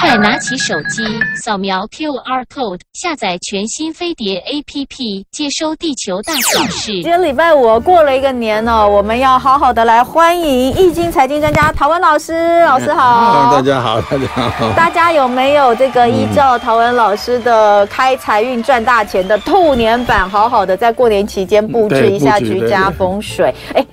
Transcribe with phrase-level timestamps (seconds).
[0.00, 1.04] 快拿起手机，
[1.36, 6.92] 扫描 QR code，下载全新飞碟 APP，接收地球大小事。
[6.92, 12.60] 今天礼拜五过了一个年哦，我们要好好的来欢迎易经财经专家陶文老师。
[12.60, 14.72] 老师好，大家好，大家好。
[14.72, 23.54] 大家有没有这个依照陶文老师的开财运赚大钱的兔年版，好好的在过年期间布置一下居家风水？
[23.74, 23.84] 哎。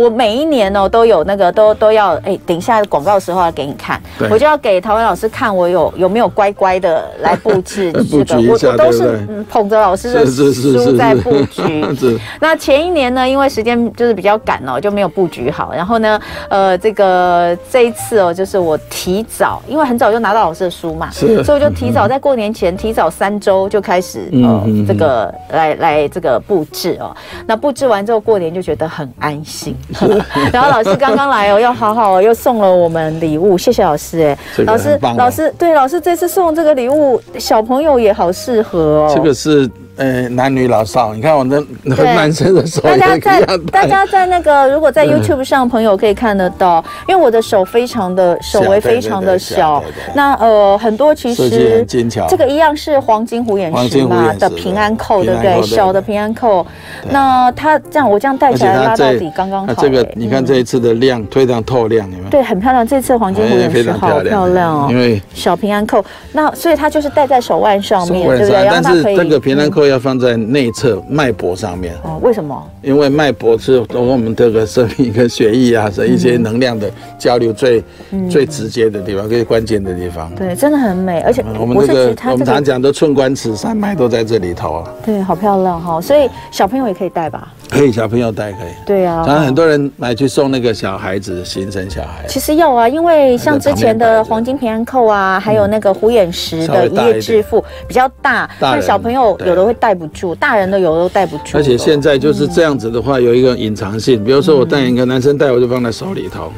[0.00, 4.00] 我每一年哦都有那个都都要哎，等一下广告的时候要给你看，
[4.30, 11.84] 我就要给陶文老师看我有有没有乖乖的来 布置这个，我我都是捧着老师的书在布局。
[12.40, 15.72] 那前一年呢，因为时间就是比较赶哦，就没有布局好。
[15.74, 27.14] 然后呢，呃，这个这一次哦，就是我提早，因为很早就拿到老师的书嘛，所以我就提早在过年前提早三周就开始呃这个来来这个布置哦。
[27.46, 29.76] 那布置完之后过年就觉得很安心。
[30.52, 39.70] 然后老师刚刚来哦，要好好哦，又送了我们礼物，谢谢老师哎，老师老师对老师这次送这个礼物，小朋友也好适合哦，这个是。
[40.00, 49.84] 呃，男女老少，你看我的男生的手，大家在大家在那个，如果在 YouTube 上朋友可以看得到，因为我的手非常的手围非常的小，
[50.14, 51.84] 那呃很多其实
[52.30, 55.60] 这个一样是黄金虎眼石嘛的平安扣，对不对？
[55.64, 56.66] 小的平安扣，
[57.10, 59.74] 那它这样我这样戴起来拉到底刚刚好。
[59.74, 62.30] 这个你看这一次的亮非常透亮，有没有？
[62.30, 62.88] 对，很漂亮。
[62.88, 68.64] 这次黄金虎眼石好漂亮哦，因为小平安扣，那所以它就是戴在手腕上面，对不对？
[68.64, 69.89] 然后它可以这个平安扣。
[69.90, 72.18] 要放在内侧脉搏上面哦？
[72.22, 72.70] 为什么？
[72.82, 77.82] 因为脉搏是我们这个生命跟血液啊，是一些能量的交流最
[78.30, 80.32] 最直接的地方，最关键的地方。
[80.34, 84.94] 对，真的很美，而且我们这个我们常讲的寸关尺三脉都在这里头啊。
[85.04, 86.00] 对，好漂亮哈！
[86.00, 87.52] 所以小朋友也可以戴吧？
[87.68, 88.72] 可以，小朋友戴可以。
[88.84, 92.24] 对啊，常常很多人买去送那个小孩子，形成小孩。
[92.28, 101.56] 其实要啊，因为像之前的黄金平安扣啊，还有那个虎眼石的一夜致富比较大，那小朋友有的会戴不住，大人的有的都带不住。
[101.56, 106.52] 而且现在就是这样子的话，有一个隐藏性，比如说我带一个男生戴，我就放在手里头。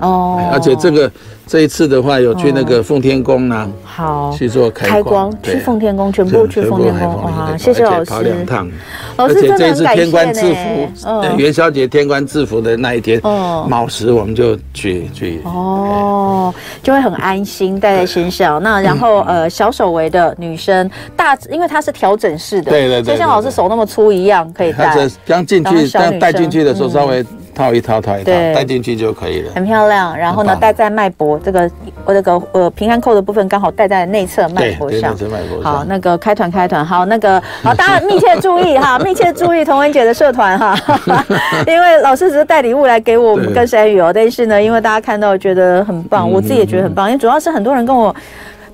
[0.00, 1.10] 哦，而且这个。
[1.48, 7.22] 这一次的话，有去那个奉天宫呢，好去做开光，去奉天宫，全部去奉天宫。
[7.22, 8.10] 哇，谢谢老师。
[8.10, 8.68] 跑两趟，
[9.16, 15.40] 而且这一次天官赐福，元宵节天官赐福的那一天，卯时我们就去去。
[15.44, 18.62] 哦，就会很安心带在身上。
[18.62, 24.94] 那然后呃，小手围的女生，大因为它是调整式的，对对对，就像老师手那么粗一样，可以戴。
[25.26, 27.24] 刚进去，刚带进去的时候稍微。
[27.58, 29.50] 套一套，套一套，戴进去就可以了。
[29.52, 30.16] 很漂亮。
[30.16, 31.68] 然后呢，戴在脉搏这个
[32.04, 35.16] 我这个呃平安扣的部分，刚好戴在内侧脉搏上。
[35.60, 40.78] 好，那个开团开团，好，那个好，大家密切注意哈， 密切注意童文姐的社团哈，
[41.66, 48.14] 因为老师只是带礼物来给我们跟山雨哦，但是呢，因为大家看到觉得很棒，我自己也觉得很棒，因为主要是很多人跟我。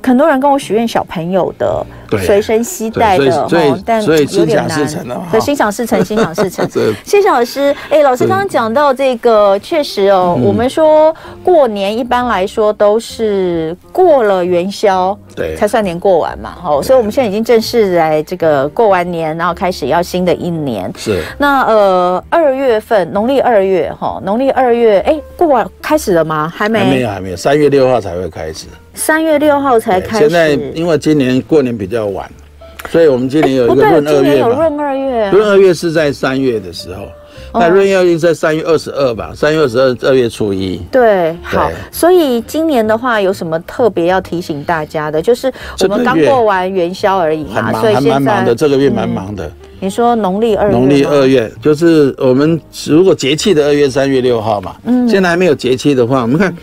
[0.05, 1.85] 很多人跟我许愿小朋友的
[2.23, 3.49] 随身携带的，
[3.85, 4.87] 但有点难。
[5.33, 6.69] 对，心想事成，心想事成。
[7.03, 7.75] 谢谢老师。
[7.89, 16.55] 哎，老师刚刚讲到这个，确实哦，我们说过年一般来说都是过了元宵，对，才算年过完嘛。
[16.65, 20.93] 哦，所以我们现在已经正式来这个过完年，然后开始要新的一年。
[20.97, 21.23] 是。
[21.39, 26.53] 那呃，二月份，农历二月哈，农历二月，哎，过完开始了吗？
[26.55, 28.67] 还没，还没有，还没有，三月六号才会开始。
[28.95, 30.29] 三月六号才开始。
[30.29, 32.31] 现在因为今年过年比较晚，
[32.91, 35.31] 所以我们今年有一个闰二月闰二月。
[35.31, 37.07] 闰二月是在三月的时候，
[37.53, 40.81] 那闰二月在三月二十二吧，三月二十二，二月初一。
[40.91, 41.71] 对，好。
[41.91, 45.21] 所以今年的话，有什么特别要提醒大家的？
[45.21, 48.55] 就是我们刚过完元宵而已嘛，所以现在还蛮忙的。
[48.55, 49.51] 这个月蛮忙的。
[49.81, 50.73] 你说农历二月？
[50.73, 54.77] 农历二月就是我们如果节气的二月，三月六号嘛。
[54.85, 55.09] 嗯。
[55.09, 56.55] 现在还没有节气的话，我们看。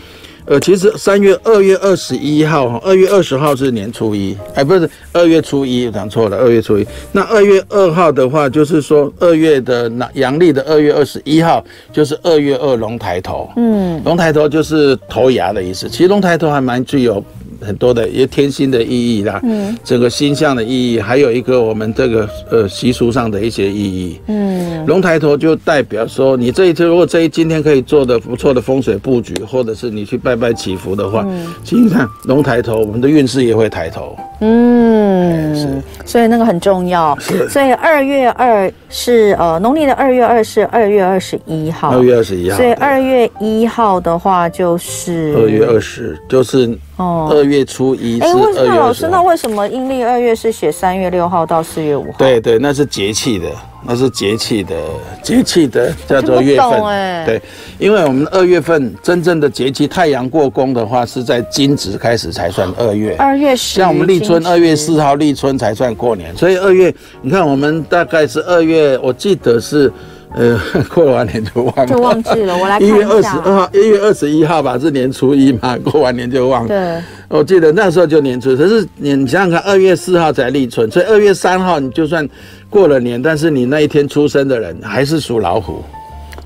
[0.44, 6.86] 呃，其实三月二月二十一号哈，二月二十号是年初一，哎，不是二月初一，讲错了，二月初一。
[7.12, 13.48] 那二月二号的话，就是说二月的那阳历的二月二十一号，就是二月二龙抬头。
[13.56, 15.88] 嗯，龙抬头就是头牙的意思。
[15.88, 17.24] 其实龙抬头还蛮具有。
[17.64, 35.68] 很多的一些天心的意义啦，嗯，整个星象的意义，还有一个我们这个呃习俗上的一些意义，嗯，龙抬头就代表说，你这一次如果这一今天可以做的不错的风水布局，或者是你去拜拜祈福的话，嗯，其实你看龙抬头，我们的运势也会抬头，嗯，是，
[36.04, 46.78] 所以那个很重要，是，所以二月二是呃农历的二月二是二月二十一号，二月二十一号，所以二月一号的话就是二月二十，就是。
[46.96, 49.08] 哦，二月初一是二月老师？
[49.08, 52.18] 那为什么阴历二月是写三月六号到四月五号？
[52.18, 53.48] 对对，那是节气的。
[53.84, 54.76] 那是节气的
[55.24, 56.84] 节气的叫做月份。
[56.84, 57.42] 欸、对，
[57.80, 63.16] 因为我们二月份真正的节气，太阳过宫的话是在惊蛰开始才算二月。
[63.16, 69.92] 二月十，像我们立春二月四号立春才算过年，所以二月你看我们大概是二月，我记得是。
[70.34, 70.58] 呃，
[70.88, 72.56] 过完年就忘了，就忘记了。
[72.56, 75.76] 我来一月二十二号，一月二十一号吧，是年初一嘛。
[75.84, 76.68] 过完年就忘了。
[76.68, 82.26] 对，我记得那时候就年初，可是你想想看，二月四号才立春，所以二月三号你就算
[82.70, 85.82] 过了年，但是你那一天出生的人还是属老虎。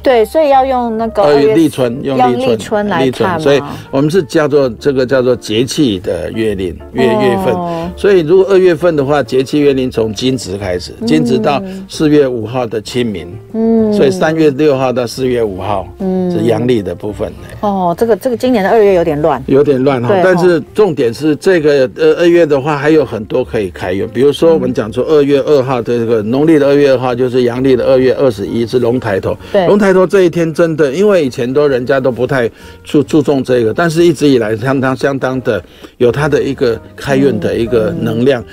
[0.07, 3.61] 对，所以要用那个二月立春，用立春，立春来看，所以
[3.91, 7.53] 我们是叫做这个叫做节气的月令月月份。
[7.53, 17.33] 哦、所以如果二月份的话，节气月令从惊蛰开始，惊蛰到四月五号的清明，嗯，所以三月六号到四月五号，嗯，是阳历的部分。
[17.63, 20.09] 哦，这个这个今年的二月有点乱，有点乱哈。
[20.09, 30.77] 对但是重点是这个呃二月的话还有很多可以开运，比如说我们讲说二月二号的这个农历的二月二号就是阳历的二月二十一是龙抬头，对，龙抬说这一天真。
[30.77, 32.51] 的，因为以前都人家都不太
[32.85, 35.63] 注注重这个，但是一直以来相当相当的
[35.97, 38.45] 有他的一个开运的一个能量。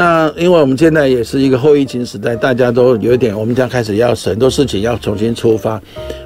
[0.00, 5.78] 那因为我们现在也是一个后疫情时代，大家都有一点，我们将开始要很多事情要重新出发。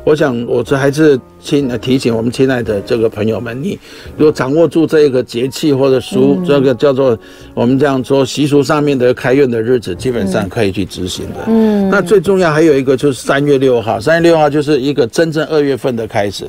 [0.04, 3.76] 我想，我这还是亲提醒我们亲爱的这个朋友们，你
[4.16, 7.18] 如果掌握住这个节气或者俗，这个叫做
[7.52, 11.40] 我们这样说习俗上面的开运的日子，基本上可以去执行的。
[11.48, 11.90] 嗯。
[11.90, 16.44] 那最重要还有一个就是三月六号，三月六号就是一个真正二月份的开始，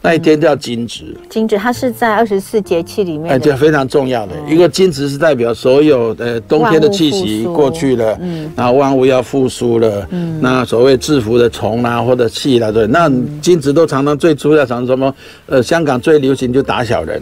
[0.00, 1.16] 那一天叫惊蛰。
[1.28, 6.40] 惊蛰，它是在二十四节气里面，哎，这非常重要的一个惊蛰是代表所有的。
[6.48, 13.10] 冬天的气息过去了，嗯，然后万物要复苏了，嗯，那所谓制服的虫啊或者气啦，对，那
[13.42, 15.14] 惊蛰都常常最初要常什么？
[15.46, 17.20] 呃，香港最流行就打小人，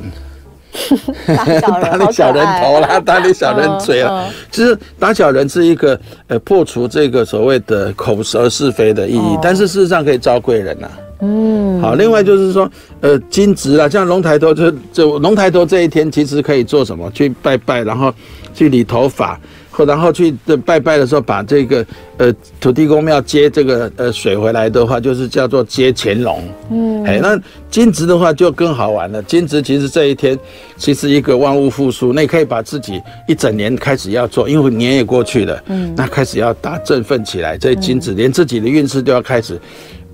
[1.27, 4.29] 打小人， 打你小人头啦， 打你小人嘴啊。
[4.51, 10.89] 其实打小人是一个呃破除这个所谓的口舌是非的意义，但是事实上可以招贵人呐。
[11.21, 12.71] 嗯，好，另外就是说，
[13.01, 17.11] 呃，金值啊，像龙抬头就就龙抬头这一天，其实可以做什么？
[17.13, 18.13] 去拜拜，然后。
[18.57, 19.39] 去理头发，
[19.71, 20.35] 或然后去
[20.65, 21.85] 拜拜的时候，把这个
[22.17, 26.43] 呃土地公庙接这个呃水回来的话，就是叫做接乾隆。
[26.71, 27.39] 嗯，哎，那
[27.71, 29.23] 金值的话就更好玩了。
[29.25, 30.39] 金值其实这一天
[30.79, 32.99] 其实一个万物复苏，那你可以把自己
[33.29, 37.59] 一整年开始要做，因为年也过去了，嗯，那开始要打振奋起来。
[37.59, 39.61] 这金子连自己的运势都要开始。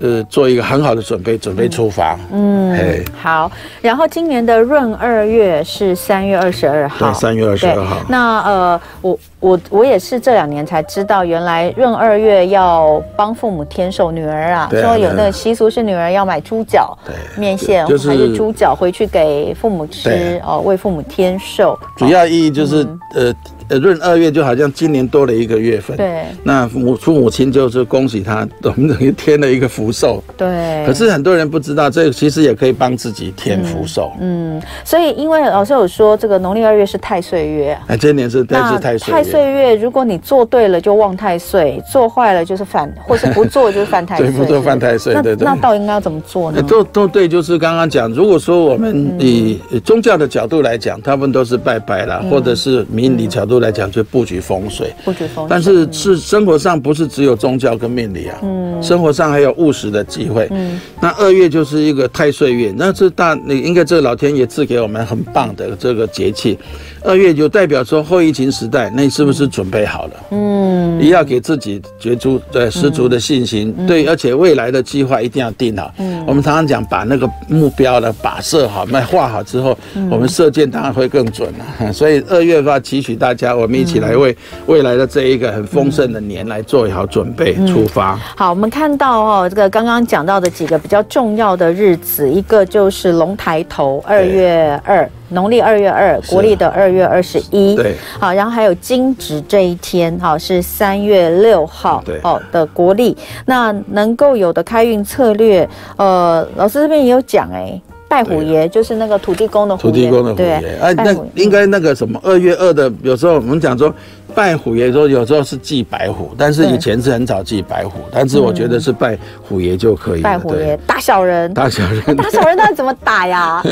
[0.02, 2.18] 呃，做一个很好的准备，准备出发。
[2.32, 3.50] 嗯，嘿好。
[3.80, 7.06] 然后今年的闰二月是三月二十二号。
[7.06, 7.98] 对，三月二十二号。
[8.08, 21.76] 那呃，我我我也是这两年才知道，原来闰二月要帮父母添寿，女儿啊，啊说有那个习俗是女儿要买猪脚、对面线，就是、还是猪脚回去给父母吃对哦，为父母添寿。
[21.96, 23.34] 主要意义就是、嗯、呃。
[23.78, 30.84] 闰二月就好像今年多了一个月份，对，那母父母亲就是恭喜他，我们等于添了一个福寿，对。
[30.84, 34.58] 可是很多人不知道，这个其实也可以帮自己添福寿，嗯。
[34.58, 45.44] 嗯，所以因为老师有说，这个农历二月是太岁月，哎，今年是但是太岁太岁月，如果你做对了就旺太岁，做坏了就是犯，或是不做就是犯太岁， 对，不做犯太岁，对对。
[45.46, 46.60] 那到底应该要怎么做呢？
[46.62, 54.42] 都都对，就是刚刚讲，如果说我们以宗教的角度来讲，他们都是拜拜啦，或者是命理角度来讲，就布局。
[54.42, 66.58] 风水，布局风水，但是是生活上不是只有宗教跟命理啊，嗯，生活上还有务实的机会，嗯，那二月就是一个太岁月，那这大，你应该这个老天爷赐给我们很棒的这个节气，
[67.04, 70.12] 二月就代表说后疫情时代，那你是不是准备好了？
[70.30, 79.78] 嗯，你要给自己觉出对十足的信心，对，而且未来的计划一定要定好，嗯，我们常常讲把那个目标呢把设好，那画好之后，
[80.10, 84.36] 我们射箭当然会更准了， 所以二月的话，期许大家我们一起来为。
[84.66, 88.16] 未来的这一个很丰盛的年来做好准备，出发。
[88.36, 97.74] 好，我们看到哦，这个刚刚讲到的几个比较重要的日子，一个就是龙抬头，二月二，农历二月二，国历的二月二十一。
[97.74, 97.96] 对。
[98.20, 103.16] 好，然后还有惊蛰这一天，好是三月六号，对，哦的国历。
[103.46, 107.80] 那能够有的开运策略，呃，老师这边也有讲哎。
[108.12, 110.78] 拜虎爷就是那个土地公的虎爷，土地公的虎爷。
[110.82, 113.92] 哎，那应该那个什么二月二的，有时候我们讲说。
[114.34, 119.14] 拜虎爷说有时候是祭白虎，但是以前是很少祭白虎，但是我觉得是拜
[119.46, 120.22] 虎爷就可以。
[120.22, 123.62] 拜虎爷打小人，打小人， 打小人到底怎么打呀？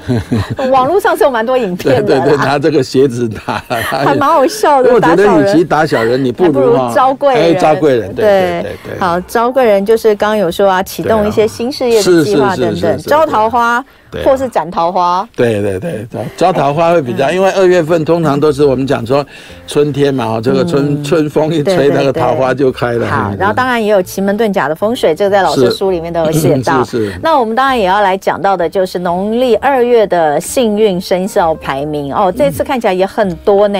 [0.72, 4.94] 网络上是有蛮多影片的，对对，拿这个鞋子打，还蛮好笑的。
[4.94, 8.14] 我觉得与其打小人，你不如招贵人，招贵人。
[8.14, 13.77] 对对对，好，招贵人就是刚刚有说啊，启动一些新事业的计划等等，招桃花。
[13.82, 14.07] 감사합니다.
[14.10, 15.28] 对啊，或是斩桃花。
[15.36, 19.24] 对对对，招桃花会比较，因为二月份通常都是我们讲说
[19.66, 23.06] 春天嘛，哈，这个春春风一吹，那个桃花就开了。
[23.06, 26.84] 好，然后当然也有奇门遁甲的风水，这个在老师书里面都有写到。
[26.84, 27.12] 是。
[27.22, 33.78] 那我们当然也要来讲到的就是农历二月的幸运生肖排名哦，这次看起来也很多呢，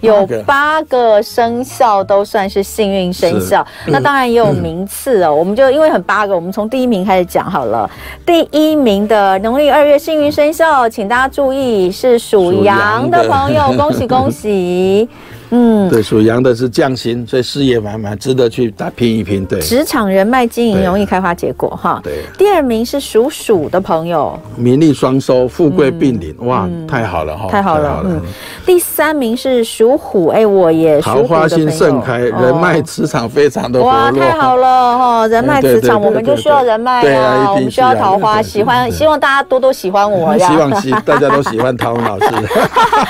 [0.00, 3.66] 有八个生肖都算是幸运生肖。
[3.86, 7.88] 那当然也有名次哦，我们就因为很八个，我们从第一名开始讲好了。
[8.24, 15.08] 第一名的农历二月幸运生肖，请大家注意是属羊的朋友，恭喜恭喜。
[15.50, 19.44] 嗯，对，属羊的是匠心，所以事业满满，值得去打拼一拼。
[19.46, 22.00] 对，职场人脉经营容易开花结果哈。
[22.02, 28.02] 对，第二名是属鼠的朋友，名利双收，富贵并临，哇，太好了哈，太好了。
[28.04, 28.20] 嗯，
[28.66, 42.26] 第三名是属虎，哎，我也桃花心盛开，人脉磁场非常的哇，太好了哈，人脉磁场，我们就需要人脉啊，我们需要桃花，喜欢，希望大家多多喜欢我呀， 希望喜大家都喜欢陶文老师。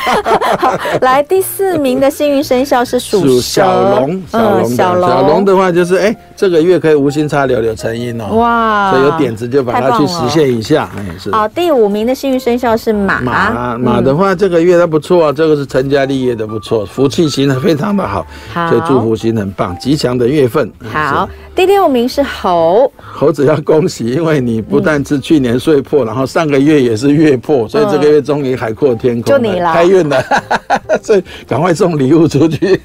[1.00, 3.64] 来，第四名的幸运生肖是属小
[3.96, 8.36] 龙，小龙，小龙的话就是哎，这个月可以无心插柳柳成荫哦。
[8.36, 10.90] 哇，所以有点子就把它去实现一下。
[10.94, 11.30] 哎，是。
[11.32, 13.22] 好，第五名的幸运生肖是马。
[13.22, 20.70] 马马的话，这个月它不错啊，这个是成家立业的不错，福气型的非常的好，所以祝福型很棒，吉祥的月份。
[20.92, 22.92] 好，第六名是猴。
[22.98, 30.22] 猴子要恭喜，因为你不但是去年岁破，然后上个月也是月破，所以这个月终于海阔天空，就你了，开运了。
[31.00, 32.80] 所以赶快送礼物出去。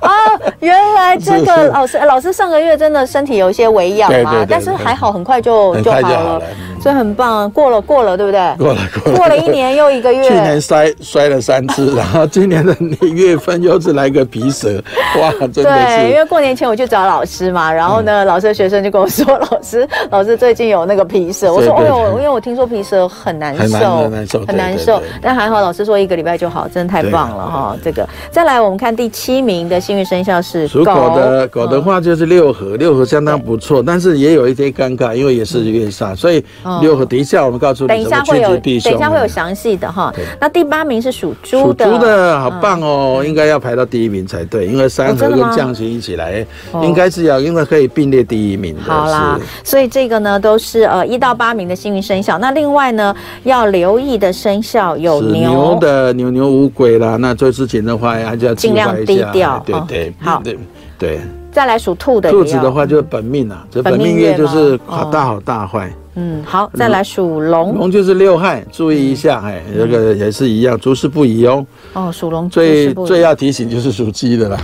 [0.00, 0.10] 啊，
[0.60, 6.42] 原来这个老师，老师上个月真的身体有一些微恙嘛，但是还好，很快就就好了。
[6.80, 8.54] 所以很棒，过了过了，对不对？
[8.58, 10.28] 过了过了，过了一年又一个月。
[10.28, 14.82] 去年摔摔了三次，然后今年的月份又是来个皮蛇，
[15.18, 15.96] 哇，真的是。
[15.96, 21.50] 对，因为过年前我去找老师嘛，然后呢，老师的学生就跟我说， 老师，老师最近有那个皮蛇。
[21.54, 25.02] 我说，哎呦，因为我听说皮蛇很难受，很难受，很难受。
[25.22, 27.76] 但还好，老师说一个礼拜就好，真的太棒了哈。
[27.82, 36.44] 这个，再来我们看第七名的幸运生肖是属狗的，狗的话就是六合，六合相当不错，但是也有一些尴尬，因为也是月煞，所以。
[36.80, 40.12] 六合，等一下我们告诉你，等一下会有，等一下会有详细的哈。
[40.40, 46.44] 那第八名是属猪的，属猪的好棒哦，应该要排到第一名才对，因为三合跟将星一起来，
[46.82, 48.82] 应该是要，因为可以并列第一名的。
[48.82, 52.38] 好啦，所以这个呢都是呃一到八名的幸运生肖。
[52.38, 53.14] 那另外呢
[53.44, 55.78] 要留意的生肖有牛。
[55.80, 59.62] 的牛牛乌龟啦，那做事情的话还是要尽量低调。
[59.64, 60.58] 对对，好，对
[60.98, 61.20] 对。
[61.52, 65.92] 再来属兔的，兔子的话就是本命啊，这本命月就是好大好大坏。
[66.16, 71.66] 嗯，好，再来属龙，龙就是六害，注意一下，哎，这个也是一样，诸事不宜哦。
[71.92, 74.58] 哦，属龙最最要提醒就是属鸡的了。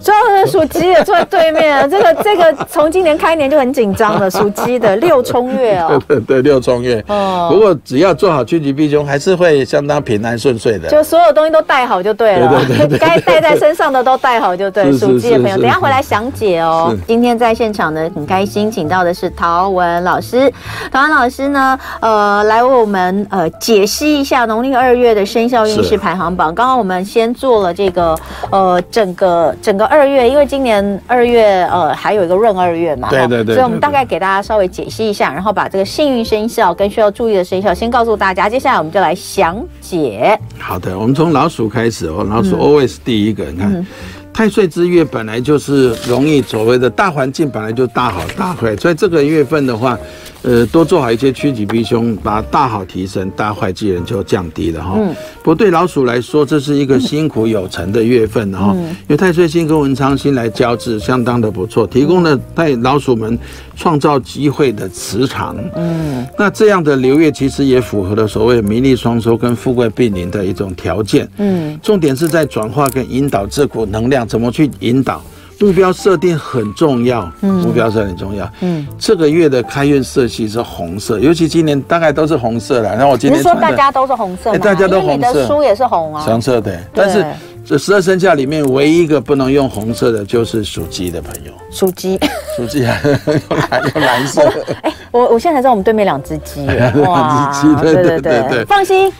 [0.00, 6.00] 最后是属鸡的坐在对面，这个这个从今年开年就很紧张了，属鸡的 六冲月哦。
[6.06, 7.04] 对对，六冲月。
[7.08, 7.48] 哦。
[7.52, 10.88] 不过只要做好趋吉避凶，还是会相当平安顺遂的。
[10.88, 14.90] 就所有东西都带好就对了，对对对，该带在身上的都带好就对。
[14.96, 16.96] 属鸡的朋友，等下回来详解哦。
[17.06, 20.50] 今天在现场呢，很开心，请到的是陶文老师。
[20.90, 26.54] 陶文老师呢，呃，来为我们呃解析一下农历二月的生肖运势排行榜。
[26.54, 28.18] 刚刚我们先做了这个
[28.50, 38.48] 呃整个整个二月，因为今年二月呃还有一个闰二月嘛，对对对，所以我们大概给大家稍微解析一下，然后把这个幸运生肖跟需要注意的生肖先告诉大家。
[38.48, 40.38] 接下来我们就来详解。
[40.58, 43.72] 好的，我们从老鼠开始哦，老鼠 always 第一个，你看。
[43.72, 43.86] 嗯
[44.30, 49.98] 太岁之月本来就是容易所谓的大环境本来就大好大坏，所以这个月份的话，
[50.42, 54.94] 呃，多做好一些趋吉避凶，把大好提升，大坏之人就降低了哈。
[54.96, 55.14] 嗯。
[55.38, 63.36] 不过对老鼠来说，这是一个辛苦有成的月份哈，因为太岁星跟文昌星来交织，相当的不错，提供了带老鼠们
[63.76, 65.56] 创造机会的磁场。
[65.74, 66.26] 嗯。
[66.38, 71.28] 那这样的流月其实也符合了所谓名利双收跟富贵并临的一种条件。
[71.38, 71.78] 嗯。
[71.82, 74.26] 重点是在转化跟引导这股能量。
[74.28, 75.22] 怎么去引导？
[75.60, 82.90] 目标设定很重要，嗯，目标设定很重要，嗯，这个月的开运色系是红色，尤其今年大概都是红色了。
[82.90, 86.78] 然后我今年说大家都是红色，大家都红色，你的书也是红啊，红色的。
[86.94, 87.24] 但是
[87.64, 91.52] 这十二生肖里面唯一一个不能用红色的，就是属鸡的朋友。
[91.70, 92.18] 属鸡，
[92.56, 92.96] 属鸡啊，
[93.26, 94.42] 用 蓝用蓝色。
[94.82, 99.12] 哎，我我现在才知道我们对面两只鸡， 两只鸡，对对对对，放心。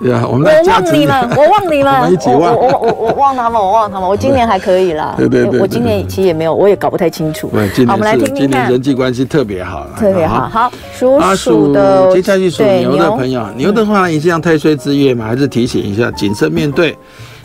[0.00, 5.14] 呀，我们我忘你们，我忘你们， 我们一起忘，我我我我忘他们，我忘他们，我今年还可以啦。
[5.18, 7.48] 对对对，我今年其实也没有，我也搞不太清楚。
[7.52, 10.48] 对，今年是今年人际关系特别好，特别好。
[10.48, 16.96] 好，属鼠的，接下去属牛的朋友，牛的话，一样太岁之月嘛，还是提醒一下，谨慎面对。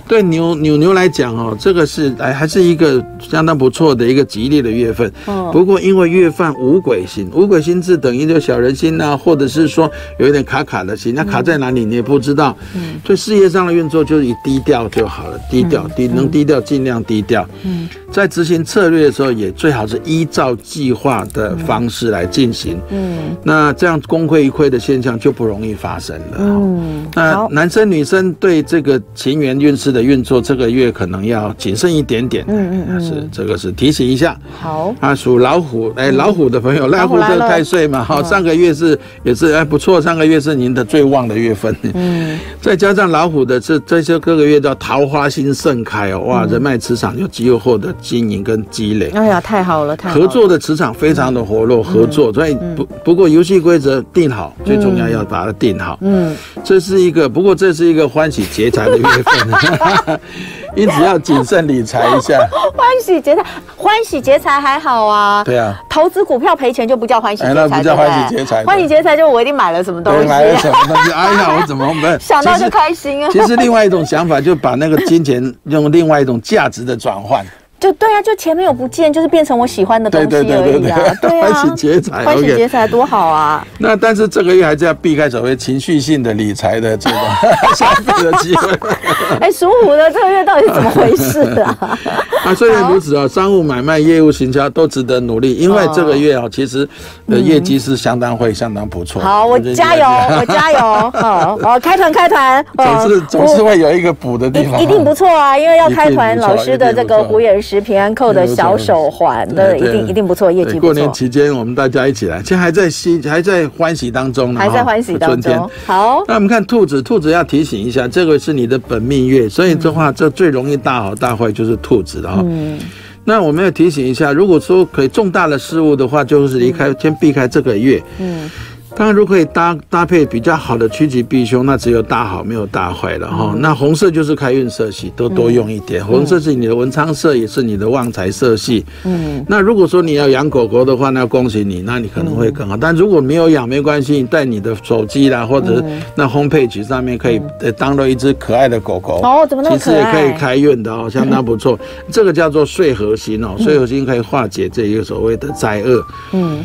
[0.09, 5.13] 对牛牛牛来讲哦，这个是哎还是一个相当不错的一个吉利的月份。
[5.27, 5.51] 嗯。
[5.53, 12.57] 不过因为月份五鬼星，五鬼星是等于就小人心呐、啊，或者是说有一点卡卡的心，那卡在哪里你也不知道。
[12.73, 12.99] 嗯。
[13.05, 17.47] 所以事业上的运作就是以低调就好了，低调低能低调尽量低调。
[17.63, 17.87] 嗯。
[18.11, 22.79] 在执行策略的时候，也最好是依照计划的方式来进行。
[22.89, 23.37] 嗯。
[23.43, 26.37] 那这样功亏一篑的现象就不容易发生了。
[26.39, 27.05] 嗯。
[27.13, 29.98] 那男生女生对这个情缘运势的。
[30.01, 34.37] 运作这个月可能要谨慎一点点，嗯嗯嗯，是这个是提醒一下。
[34.59, 34.93] 好。
[34.99, 49.09] 啊，属老虎哎，老虎的朋友，老虎的太岁嘛，好，上个月是也是哎不错，上个月是您的最旺的月份，嗯， 再加上老虎的这这些各个月叫桃花心盛开哦，哇，人脉磁场有机会获得经营跟积累。
[49.09, 55.97] 哎呀，太好了，太好了，合作的磁场非常的活络，合作，所以不不过游戏规则定好，最重要要把它定好。
[56.01, 59.23] 嗯，这是一个，不过这是一个欢喜劫财的月份。
[60.75, 62.39] 因此要谨慎理财一下。
[62.75, 63.43] 欢喜劫财，
[63.75, 65.43] 欢喜劫财还好啊。
[65.43, 68.63] 对啊，投资股票赔钱就不叫欢喜劫财，那不叫欢喜劫财。
[68.63, 71.11] 欢喜劫财就我一定买了什么东西，买了什么东西。
[71.11, 73.29] 哎呀，我怎么没 想到就开心啊？
[73.31, 77.45] 其实另外一种想法，就把那个金钱用另外一种价值的转换。
[77.79, 80.61] 就对啊，就前面有不见，就是变成我喜欢的东西而已啊。
[80.61, 83.65] 对对对对对，对啊，欢喜劫财，欢喜劫财多好啊！
[83.77, 87.19] 那但是这个月还是要避开所谓情绪性的理财的这种
[87.75, 88.71] 消费的机会。
[89.39, 91.97] 哎，属虎的这个月到底怎么回事啊？
[92.45, 96.87] 啊，虽然如此啊，商务买卖、业务行销都值得努力，因为这个月啊，其实
[97.27, 99.21] 的业绩是相当会相当不错。
[99.21, 100.05] 好，我加油，
[100.39, 100.79] 我加油。
[101.11, 110.81] 好，好，开团开团，总是总是会有一个补的地方，一定不错啊，因为要开团，老师的这个虎眼石平安扣的小手环，那一定一定不错，业绩不错。
[110.81, 115.69] 过年期间，我们大家一起来，现在还在喜，还在欢喜当中呢，还在欢喜当中。
[115.85, 122.43] 好，那我们看兔子，兔子要提醒一下，这个是你的本命月，所以的话，这最容易大好大坏就是兔子了哈。
[122.43, 122.79] 嗯，
[123.23, 128.01] 那我们要提醒一下，如果说可以重大的事务的话，就是离开，先避开这个月。
[128.17, 128.49] 嗯。
[128.95, 133.55] 当然，如果可以搭搭配比较好的趋吉避凶，那只有大好没有大坏了哈。
[133.57, 136.03] 那红色就是开运色系，都多用一点。
[136.05, 138.85] 红色是你的文昌色，也是你的旺财色系。
[139.05, 139.45] 嗯。
[139.47, 142.75] 那如果说你要养狗狗的话，那恭喜你，那你可能会更好。
[142.75, 145.83] 但如果没有养，没关系，你带你的手机啦，或者
[146.15, 147.39] 那 homepage 上面可以
[147.77, 149.21] 当做一只可爱的狗狗。
[149.23, 149.77] 哦，怎么那？
[149.77, 151.79] 其实也可以开运的哦， 相当不错。
[152.11, 156.03] 这个叫做岁合心哦，岁合心可以化解这一个所谓的灾厄。
[156.33, 156.59] 嗯。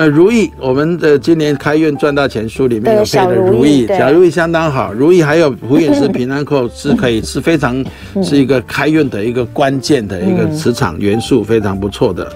[0.00, 4.94] 呃，如意，我们的今年开运赚大钱书里面有配的如意，小如意相当好。
[4.94, 7.84] 如意还有虎眼石平安扣是可以是非常
[8.22, 12.32] 是一个开运的一个关键的一个磁场元素，非常不错的。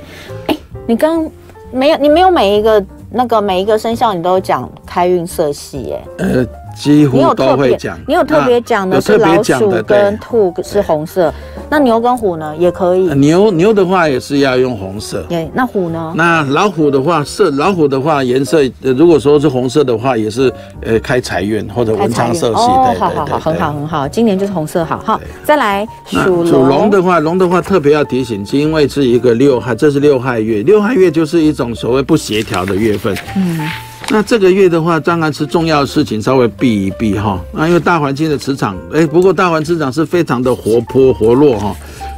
[0.48, 1.26] 哎，你刚
[1.72, 7.98] 没有，你没有每一个那个每一个生肖你都讲开运色系，耶，呃，几乎都会讲。
[8.06, 11.34] 你有特别讲的是老鼠跟兔是红色。
[11.68, 13.08] 那牛跟虎呢，也可以。
[13.14, 15.24] 牛牛的话也是要用红色。
[15.28, 16.14] 对，那虎呢？
[16.14, 20.52] 那老虎的话，色老虎的话颜色，如果说是红色的话，也是
[20.82, 22.62] 呃开财运或者文昌色系。
[22.62, 25.02] 哦，好好好，很好很好，今年就是红色好。
[25.04, 33.12] 好，再来属属龙的话，龙的话特别要提醒，是因为是一个六害，这是六害月，六害月就是一种所谓不协调的月份。
[33.34, 33.68] 嗯。
[34.10, 37.40] 那这个月的话，当然是重要的事情稍微避一避哈。
[37.52, 41.74] 那因为大环境的磁场，哎，不过大环磁场是非常的活泼活络哈。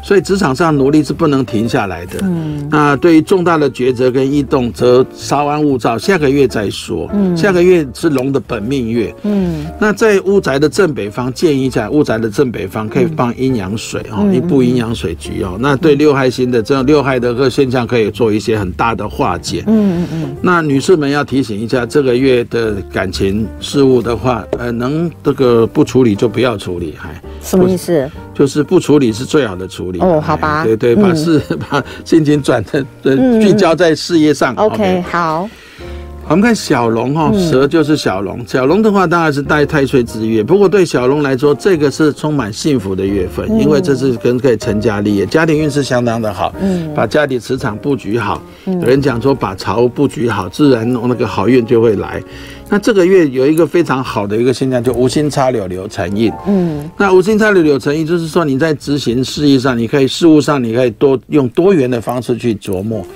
[0.06, 2.20] 所以职场上努力是不能停下来的。
[2.22, 7.10] 嗯，那对于重大的抉择跟异动，则稍安勿躁，下个月再说。
[7.12, 9.12] 嗯，下个月是龙的本命月。
[9.24, 15.56] 嗯，那在屋宅的正北方，建议在屋宅的正北方可以放阴阳水哦，一部阴阳水局哦。
[15.58, 19.64] 那对六害星的这种六害的个现象，可以做一些很大的化解。
[19.66, 20.36] 嗯嗯嗯。
[20.40, 28.08] 那女士们要提醒一下，这个月的感情事务的话，呃，能这个不处理就不要处理，还什么意思？
[28.36, 29.98] 就是不处理是最好的处理。
[30.00, 32.84] 哦，好吧，对对，把事 把心情转成
[33.40, 34.54] 聚焦在事业上。
[34.56, 35.48] OK，好。
[36.28, 38.44] 我们看小龙哈，蛇就是小龙。
[38.48, 46.52] 小龙的话当然是带太岁之月，不过对小龙来说，这个是充满幸福的月份，因为这是跟可以成家立业，家庭运势相当的好。
[46.60, 52.20] 嗯，把家里磁场布局好，有人讲说把巢布局好，自然那个好运就会来。
[52.68, 56.32] 那这个月有一个非常好的一个现象，就无心插柳柳成荫。
[56.48, 63.06] 嗯，那无心插柳柳成荫，就是说你在执行事业上，你可以事务上，你可以多用多元的方式去琢磨，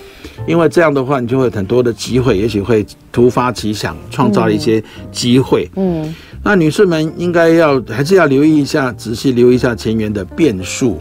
[0.46, 5.70] 因为这样的话，你就会有很多的机会，也许会突发奇想，创造一些机会。
[5.76, 10.98] 嗯，那女士们应该要还是要留意一下，仔细留意一下前缘的变数，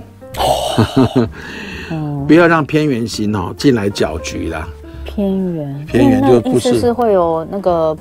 [2.28, 4.68] 不要让偏缘心哦进来搅局啦。
[5.06, 7.98] 偏缘，偏缘就不是是会有那个。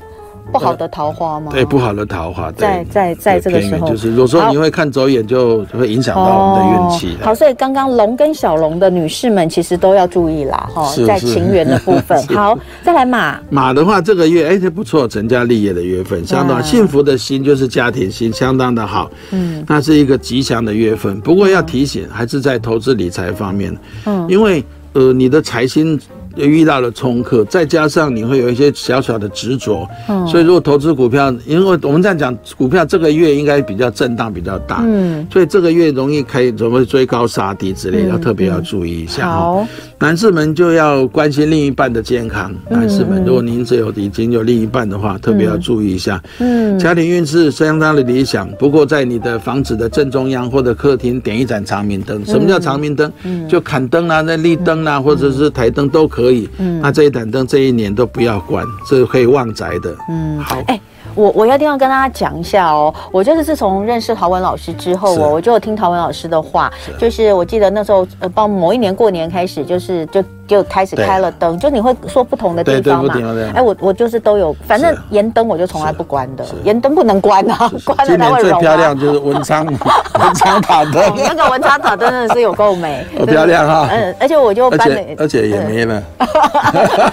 [0.52, 1.52] 不好的桃花吗？
[1.52, 7.16] 对，不好的桃花，在在在这个时候，就是有时候你会看走眼，就会影响到我们的运气。
[7.22, 12.20] 好，所以刚刚龙跟小龙的女士们其实都要注意啦，哈，在情缘的部分。
[12.34, 19.10] 好，再来马马的话，这个月哎，这不错，成家立业的月份，相当幸福的心就是家庭心，相当的好。
[19.30, 21.20] 嗯，那是一个吉祥的月份。
[21.20, 26.00] 不过要提醒，还是在投资理财方面，嗯，因为呃，你的财星。
[26.46, 39.28] 遇到了冲克，再加上你会有一些小小的执着，嗯，所以如果投资股票，因为我们这样讲，股票这个月应该比较震荡比较大，嗯，所以这个月容易开，怎么追高杀低之类，要特别要注意一下。
[39.28, 39.66] 好，
[39.98, 42.54] 男士们就要关心另一半的健康。
[42.70, 46.22] 男士们，如果您是有已经有另一半的话，特别要注意一下。
[46.38, 52.24] 嗯，家庭运势相当的理想，不过在你的房子的正中央或者客厅点一盏长明灯。
[52.24, 53.12] 什么叫长明灯？
[53.48, 56.27] 就砍灯啊，那立灯啊，或者是台灯都可以。
[56.28, 59.96] 可以，嗯，那这一盏灯这一年都不要关，这可以旺宅的。
[60.10, 60.80] 嗯，好，哎、欸，
[61.14, 70.22] 我我一定要跟大家讲一下哦，我就是自从认识陶文老师之后，我我就听陶文老师的话，就是我记得那时候呃，帮某一年过年开始，就是就。
[70.48, 73.14] 就开始开了灯，就你会说不同的地方嘛？
[73.54, 78.50] 哎，我我就是都有，反正盐灯我就从来不关的，盐灯不能关啊， 关了它会融。
[78.50, 79.66] 最漂亮就是文昌
[80.18, 83.88] 文昌塔灯，那个文昌塔灯真的是有够美， 好漂亮哈。
[83.92, 86.02] 嗯，而且我就搬了，而且也没了。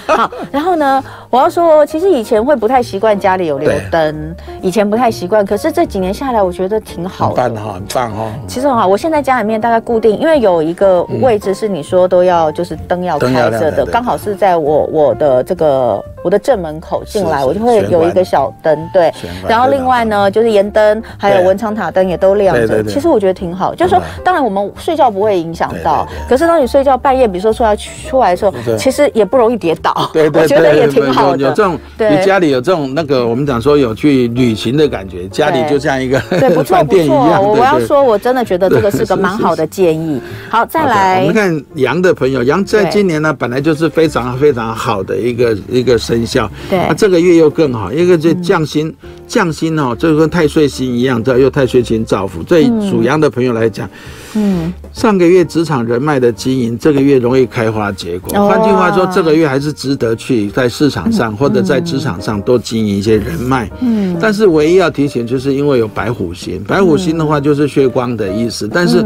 [0.07, 8.31] 好，然后呢，我要说，其实以前会不太习惯家里有留灯，以前不太习惯，可是这几年下来，我觉得挺好的，很棒哈，很棒哈。
[8.47, 13.19] 其实很好，我现在家里面大概固定，因为有一个位置是你说都要，就是灯要。
[13.25, 19.11] 开着的，刚好是在我我的这个我的正门口进来，我就会有一个小灯，对。
[19.47, 22.83] 然后另外呢，就是盐灯还有文昌塔灯也都亮着。
[22.83, 30.09] 其实我觉得挺好，就是说，当然我们睡觉不会影响到，可是当你睡觉半夜，比如说出来出来的时候，其实也不容易跌倒。
[30.13, 31.37] 对对， 我觉得也挺好的。
[31.37, 37.15] 有这种，你家里有这种那个，我们讲说有去旅行的感觉，家里就像一个对，不错 不错。
[37.41, 40.21] 我我要说，我真的觉得这个是个 蛮好的建议。
[40.49, 43.33] 好，再来，我们看羊的朋友，羊在今年呢。
[43.33, 48.93] 本来就是非常非常好的一个一个生肖，对，那这个月又更好，一个就将星，
[49.27, 53.89] 将星哦，就跟太岁星一样，对又太岁星造福，对属羊的朋友来讲。
[54.37, 58.33] 嗯，上个月职场人脉的经营，这个月容易开花结果。
[58.47, 63.69] 换句话说，这个月还是值得去在市场上或者在职场上多经营一些人脉。
[63.79, 68.67] 嗯，但是唯一要提醒，就是因为有白虎星，白虎星的话就是血光的意思。
[68.67, 69.05] 但是，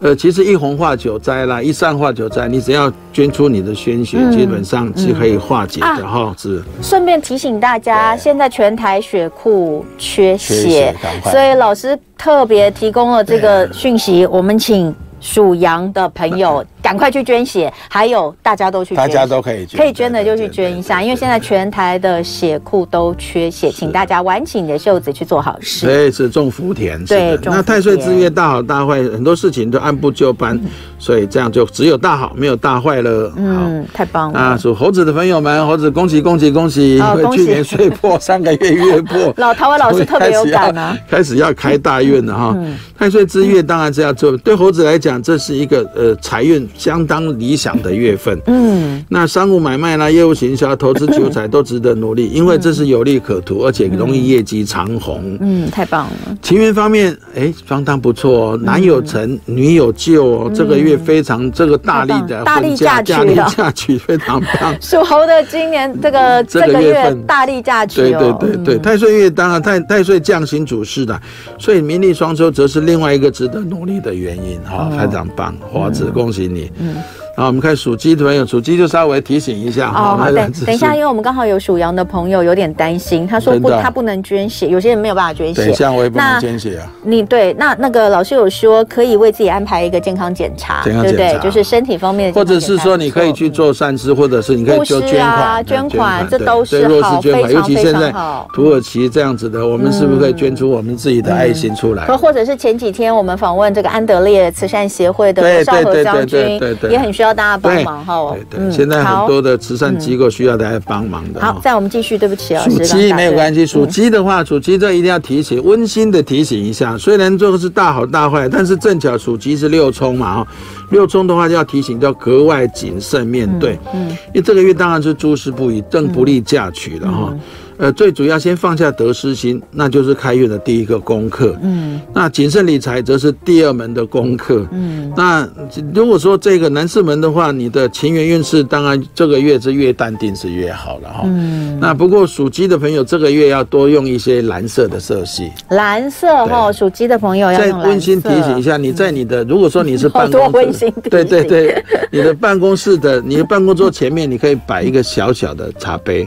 [0.00, 6.34] 呃，其实一红化九灾啦，一善化九灾，你只要捐出你的鲜血，基本上是可以化解的哈。
[6.36, 6.62] 是。
[6.82, 9.55] 顺便提醒大家，现在全台血库
[9.98, 10.94] 缺血，
[11.30, 11.98] 所以老师。
[12.18, 16.64] 特别提供了这个讯息，我们请属羊的朋友。
[16.86, 25.84] 赶快去捐血，还有大家都去捐，大家都可以捐，可以捐的就去捐一下，因为现在全台的血库都缺血，请大家挽起你的袖子去做好事。
[25.84, 27.04] 对，是种福田。
[27.04, 30.56] 对，那太岁之月大好大坏，很多事情都按部就班，
[30.96, 33.32] 所以这样就只有大好，没有大坏了。
[33.36, 34.38] 嗯，太棒了。
[34.38, 37.02] 啊，属猴子的朋友们，猴子恭喜恭喜恭喜！
[37.32, 39.34] 去年岁破， 三个月月破。
[39.38, 42.56] 老陶文老师特别有感啊，开始要开大运了哈。
[42.96, 46.64] 太岁之月当然是要做，对猴子来讲，这是一个呃财运。
[46.76, 55.36] 相当理想的月份，嗯，那商务买卖啦、业务行销、投资求财都值得努力，因为这是有利可图，而且容易业绩长红。
[55.40, 56.36] 嗯，太棒了。
[56.42, 60.52] 情缘方面，哎，相当不错哦，男有成，女有就哦。
[60.54, 64.74] 这个月非常这个大力的大力嫁娶，大力嫁娶非常棒。
[64.80, 68.78] 属猴的今年这个这个月份大力嫁娶，对对对对。
[68.78, 71.20] 太岁月当然太太岁降星主事的，
[71.58, 76.55] 所以名利双收则是另外一个值得努力的原因哈，非常棒，华子恭喜你。
[76.78, 77.25] 嗯。
[77.36, 79.90] 好，我们看属鸡的朋友，属鸡就稍微提醒一下。
[79.90, 85.60] 哦，好，等等一下，因为我们刚好有属羊的朋友有点担心，他说不，他不能捐血，有些人没有办法捐血。
[85.60, 86.90] 等一下，我也不能捐血啊。
[87.02, 91.38] 你对，那那个老师有说可以为自己安排一个健康检查，对不对？
[91.42, 92.40] 就是身体方面的。
[92.40, 98.48] 或者是说你可以去做善事，或者是你可以做捐款，捐款这都是好，非常非常好。
[98.54, 102.06] 土耳其这样子的，我们是不是可以捐出我们自己的爱心出来？
[102.16, 107.25] 或者是前几天我们访问这个安德烈慈善协会的少和将军，也很需要。
[107.26, 111.40] 要大家帮忙哈，对对，现在很多的慈善机构需要大家帮忙的。
[111.40, 116.96] 好，再我们继续，对不起啊，属鸡没有关系，属鸡的话，属鸡这一定要提醒，温馨的提醒一下。
[116.96, 120.46] 虽然这个是大好大坏，但是正巧属鸡是六冲嘛，哈，
[120.90, 123.78] 六冲的话就要提醒，要格外谨慎面对。
[123.92, 127.34] 嗯，因为这个月当然是诸事不宜，正不利嫁娶了哈。
[127.78, 131.56] 呃，最主要先放下得失心，那就是开运的第一个功课。
[131.62, 134.66] 嗯，那谨慎理财则是第二门的功课。
[134.72, 135.46] 嗯，那
[135.92, 141.22] 如果说这个男士们的话，你的情缘运势当然这个月是越淡定是越好了哈。
[141.26, 145.50] 嗯，那不过属鸡的朋友这个月要多用一些蓝色的色系。
[145.68, 147.58] 蓝色哈，属鸡的朋友要。
[147.58, 156.26] 再温馨提醒一下，你在你的如果说你是办公 室，温馨对对对，你的办公室的你的办公桌前面，你可以摆一个小小的茶杯。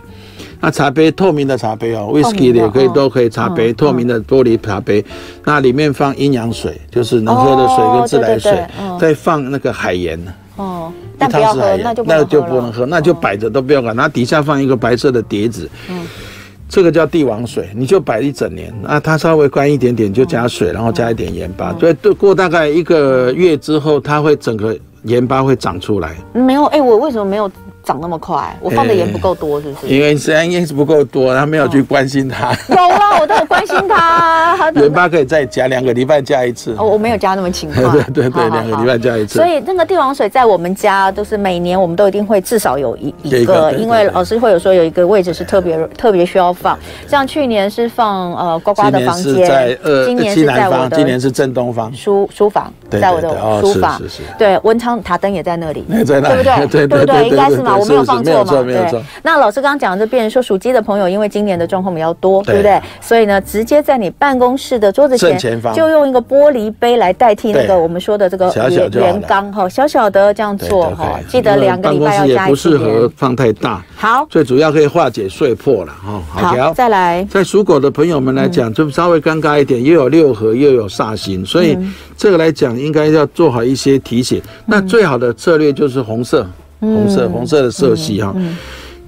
[0.62, 5.04] 那茶杯透明的茶杯哦，whisky 的也可以，都可以茶杯，透明的玻璃茶杯，
[5.46, 8.62] 那里面放阴阳水，就是能喝的水跟自来水，
[9.00, 10.20] 再放那个海盐
[10.58, 16.06] 哦，一汤匙海盐，那就不能喝，那就摆着都不要管，那底下放一个白色的碟子，嗯，
[16.68, 26.18] 这个叫帝王水，你就摆一整年，那它稍微干一点点就加水，然后加一点盐巴，对，对，过大概一个月之后，它会整个盐巴会长出来。
[26.34, 27.50] 没有，哎，我为什么没有？
[27.90, 29.92] 长那么快，我放的盐不够多，是不是？
[29.92, 32.56] 因为实际上盐是不够多，他没有去关心它。
[32.68, 34.56] 有啊，我都有关心它。
[34.80, 36.76] 盐巴可以再加两个礼拜加一次。
[36.78, 37.82] 哦，我没有加那么勤快。
[37.90, 39.40] 对对对，两个礼拜加一次。
[39.40, 46.78] 所以那个帝王水在我们家都是每年我们都一定会至少有一一个，因为老师会有说有一个位置是特别特别需要放。
[47.08, 53.30] 像去年是放呃呱呱的房间，今年是在我的，今年是正东方书书房，在我的
[53.62, 54.00] 书房。
[54.38, 56.68] 对，文昌塔灯也在那里，对不对？
[56.68, 57.60] 对对对，应该是。
[57.80, 58.64] 我没有放错嘛？
[58.64, 59.04] 对。
[59.24, 62.82] 那老师刚刚讲的，变成说属鸡的朋友，因为今年的状况比较多，对不对？
[63.02, 71.20] 所以呢，直接在你办公室的桌子前，就用一个玻璃杯来代替那个我们说的这个圆圆缸哈，小小的这样做哈。
[71.28, 72.70] 记得两个礼拜要加一次。
[72.70, 73.84] 不适合放太大。
[73.96, 76.22] 好，最主要可以化解碎破了哈。
[76.30, 77.26] 好，再来。
[77.30, 81.78] 在属狗的朋友们来讲，就稍微尴尬一点，又有六合，又有煞星，所以
[82.18, 84.42] 这个来讲应该要做好一些提醒。
[84.66, 86.46] 那最好的策略就是红色。
[86.80, 88.36] 红色，红色的色系哈。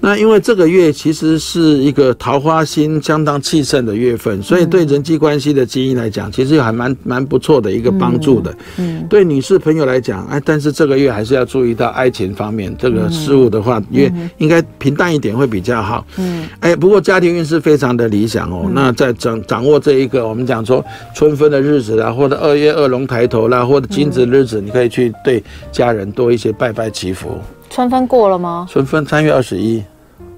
[0.03, 8.51] 那因为这个月其实是一个桃花星相当气盛的月份，所以对人际关系的经营来讲，其实还蛮蛮不错的一个帮助的。
[8.79, 16.03] 嗯，对女士朋友来讲，哎，但是这个月还是要注意到爱情方面这个事物的话，因为应该平淡一点会比较好。
[16.17, 18.71] 嗯，哎，不过家庭运势非常的理想哦。
[18.73, 27.37] 那在掌掌握这一个我们讲说春分的日子啦，或者二月二龙抬头啦，或者金子日子，你可以去对家人多一些拜拜祈福。
[27.71, 28.67] 春分过了吗？
[28.69, 29.81] 春分三月二十一。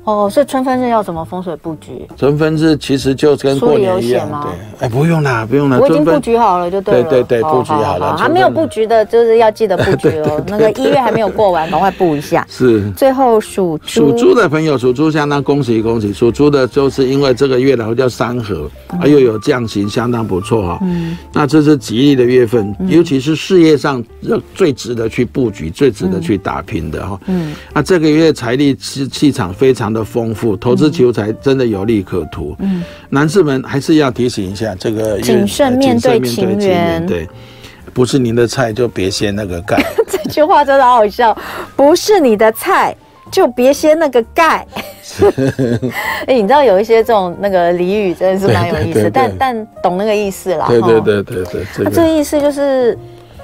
[0.03, 2.05] 哦，所以春分日要怎么风水布局？
[2.17, 7.03] 春分日其实就跟过年一样，对，哎，不用啦，不用啦，我已经布局好了，就对了。
[7.03, 8.17] 对对对，布局好了。
[8.17, 10.43] 还没有布局的，就是要记得布局哦。
[10.47, 12.45] 那个一月还没有过完，赶快布一下。
[12.51, 12.91] 是。
[12.91, 16.11] 最后属属猪的朋友，属猪相当恭喜恭喜。
[16.11, 20.79] 属猪的就是因为这个月然后叫三合，啊又有降刑，相当不错哈。
[20.81, 21.17] 嗯。
[21.31, 24.03] 那这是吉利的月份，尤其是事业上
[24.53, 27.17] 最值得去布局、最值得去打拼的哈。
[27.27, 27.53] 嗯。
[27.73, 32.56] 那这个月财力气气场非常的丰富，投资求财真的有利可图。
[32.60, 37.27] 嗯，男士们还是要提醒一下，这个谨慎面对情缘，对，
[37.93, 39.82] 不是您的菜就别掀那个盖。
[40.10, 41.38] 这句话真的好好笑，
[41.75, 42.95] 不是你的菜
[43.32, 44.65] 就别掀那个盖。
[46.25, 50.65] 哎，你知道有一些这种那个俚语真的是蛮有意思，但但懂那个意思啦。
[50.67, 52.97] 对对对对对，这个意思就是。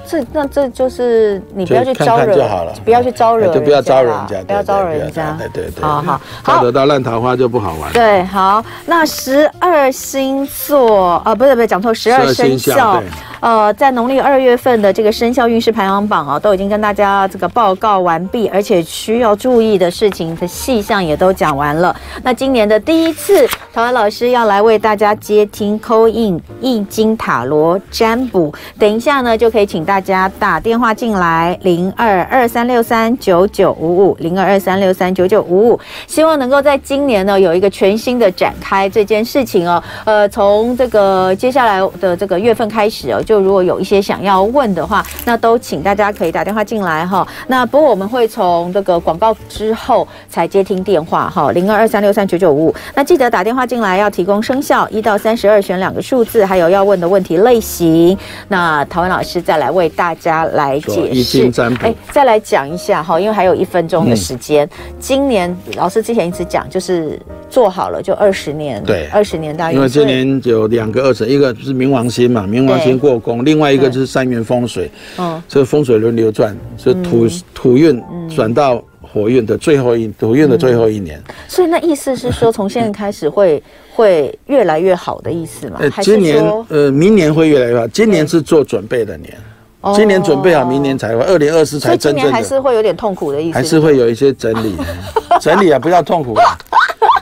[0.09, 5.37] 这那这就是你不要去招惹就好了，不要去招惹，就不要招人家，不要招惹人家。
[5.37, 7.93] 对对对，好好好，得到烂桃花就不好玩。
[7.93, 12.99] 对，好，那十二星座啊，不是不是，讲错，十二生肖。
[13.41, 21.95] 呃，在农历二月份的这个生肖运势排行榜啊，都已经跟大家这个报告完毕，而且需要注意的事情的细项也都讲完了。
[22.21, 39.83] 那今年的第一次，陶文老师要来为大家接听 call in 易经塔罗占卜，等一下呢就可以请大大家打电话进来零二二三六三九九五五零二二三六三九九五五，希望能够在今年呢有一个全新的展开这件事情哦。
[40.05, 43.21] 呃，从这个接下来的这个月份开始哦。
[43.21, 47.27] 就如果有一些想要问的话，那都请大家可以打电话进来哈。
[47.47, 52.75] 那不过我们会从这个广告之后才接听电话哈，零二二三六三九九五五。
[52.95, 58.17] 那记得打电话进来要提供生肖一到三十二选两个数字，还有要问的问题类型。
[58.47, 61.52] 那陶文老师再来为大家来解释。
[61.82, 64.65] 哎，再来讲一下哈，因为还有一分钟的时间。
[64.65, 69.78] 嗯、今年老师之前一直讲，就是做好了就二十年，对，二十年大运。
[69.78, 73.43] 因为今年有两个二十，一个就是冥王星嘛，冥王星过宫。
[73.43, 78.02] 另外一个就是三元风水，嗯，这个风水轮流转，是土土运
[78.36, 83.62] 转到火运的最后一土运的最后一年，所以那意思是说，从现在开始会
[83.95, 85.78] 会越来越好的意思吗？
[85.80, 89.34] 呃，今年呃，明年会越来越好，今年是做准备的年，
[89.95, 94.75] 今年准备好，明年才会二零二四才真正的，还是会有点痛苦的意思，还是会有一些整理，
[95.39, 96.57] 整理啊，不要痛苦啊。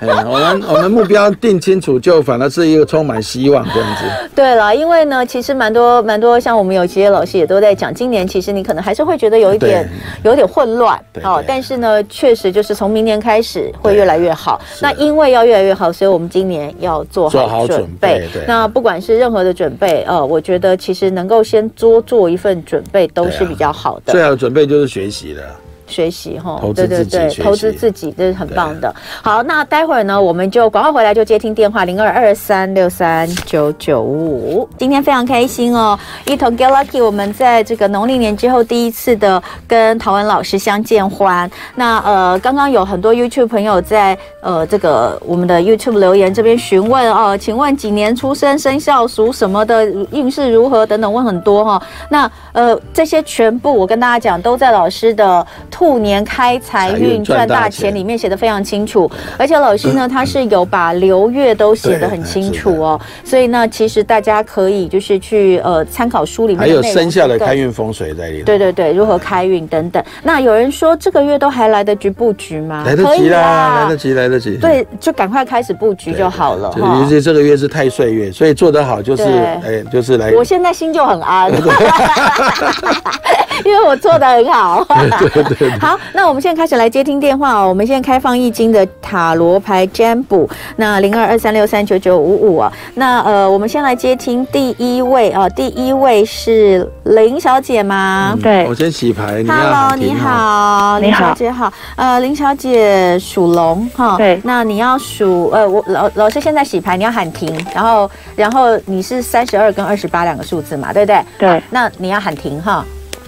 [0.25, 4.03] 我们我们目标定清楚，就反而是一个充满希望这样子。
[4.35, 9.89] 对了，因为呢，其实蛮多蛮多，像我们有几位老师也都在讲，今年其实你可能还是会觉得有一点
[10.23, 14.61] 有一点混乱，好，但是呢，确实就是从明年开始会越来越好。
[14.81, 18.27] 那因为要越来越好，所以我们今年要做好准备。
[18.47, 24.13] 那不管是任何的准备，呃，我觉得其实能够先多做一份准备都是比较好的。
[24.13, 25.43] 最好的准备就是学习了。
[25.87, 28.93] 学习哈，对对对，投资自己这是很棒的。
[29.23, 34.69] 好，那待会儿呢，我们就广告回来就接听电话零二二三六三九九五五。
[34.77, 41.49] 今天非常开心哦，一同 get lucky，我们在这个农历年之后第一次的跟陶文老师相见欢。
[41.75, 51.81] 那呃，刚刚有很多 YouTube 朋友在呃这个我们的 YouTube 留言这边询问哦，请问几年出生、生肖属什么的运势如何等等，问很多哈、哦。
[52.09, 55.47] 那呃这些全部我跟大家讲都在老师的。
[55.77, 70.03] 兔年开财运赚大钱，里面写的非常清楚，而且老师呢， 他是有把流月都写的很清楚哦，所以呢，其实大家可以就是去呃参考书里面，还有生肖的开运风水在里头，对对对，如何开运等等。
[70.23, 72.83] 那有人说这个月都还来得及布局吗？
[72.83, 74.57] 来得及啦，来得及，来得及。
[74.57, 76.73] 对，就赶快开始布局就好了。
[76.75, 80.31] 尤其这个月是太岁月，所以做得好就是哎，就是来。
[80.31, 81.51] 我现在心就很安。
[83.65, 84.85] 因为我做的很好，
[85.19, 85.69] 对 对对。
[85.79, 87.67] 好，那我们现在开始来接听电话哦。
[87.67, 92.71] 我们现在开放易经的塔罗牌占卜，那零二二三六三九九五五啊。
[92.95, 98.37] 那呃，我们先来接听第一位啊，第一位是林小姐吗？
[98.41, 99.43] 对，我先洗牌。
[99.47, 101.71] Hello，你好，林小姐好。
[101.95, 104.15] 呃，林小姐属龙哈。
[104.17, 104.39] 对。
[104.43, 111.21] 那你要数呃，我老老师现在洗牌，你要喊停，然后然后你是三十二跟二十八两个数字嘛，对不对？
[111.37, 111.63] 对。
[111.69, 112.85] 那你要喊停哈。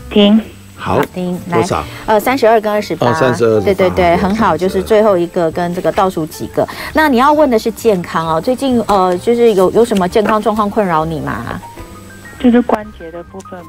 [0.10, 0.42] 停，
[0.76, 1.64] 好，停，来，
[2.06, 6.68] 呃，三十二跟二十八，三十二，对对对，很好，就是最后一个跟这个倒数几个。
[6.94, 11.60] 那你要问的是健康哦，最近呃，就是有有什么健康状况困扰你吗？
[12.40, 13.60] 就是关节的部分，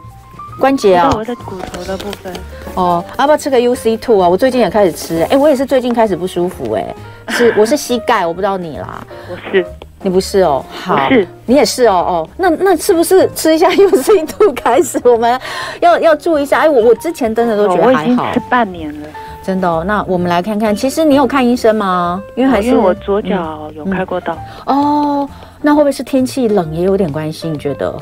[0.59, 2.33] 关节啊，我的骨头的部分。
[2.75, 4.29] 哦，要不要吃个 UC Two 啊？
[4.29, 6.95] 我最近也开始吃，哎，我也是最近开始不舒服，哎，
[7.31, 9.67] 是我是膝盖，我不知道你啦，我是。
[10.03, 14.99] 你不是哦，好，是你也是哦哦，那那是不是吃一下 UC Two 开始？
[15.05, 15.39] 我们
[15.81, 16.61] 要要注意一下。
[16.61, 19.09] 哎，我我之前真的都觉得还好，吃半年了，
[19.43, 19.85] 真的哦。
[19.87, 22.23] 那我们来看看，其实你有看医生吗？
[22.35, 24.33] 因为还是我左脚有开过刀。
[24.35, 25.29] 嗯嗯、哦，
[25.61, 27.49] 那会不会是天气冷也有点关系？
[27.49, 27.95] 你觉得？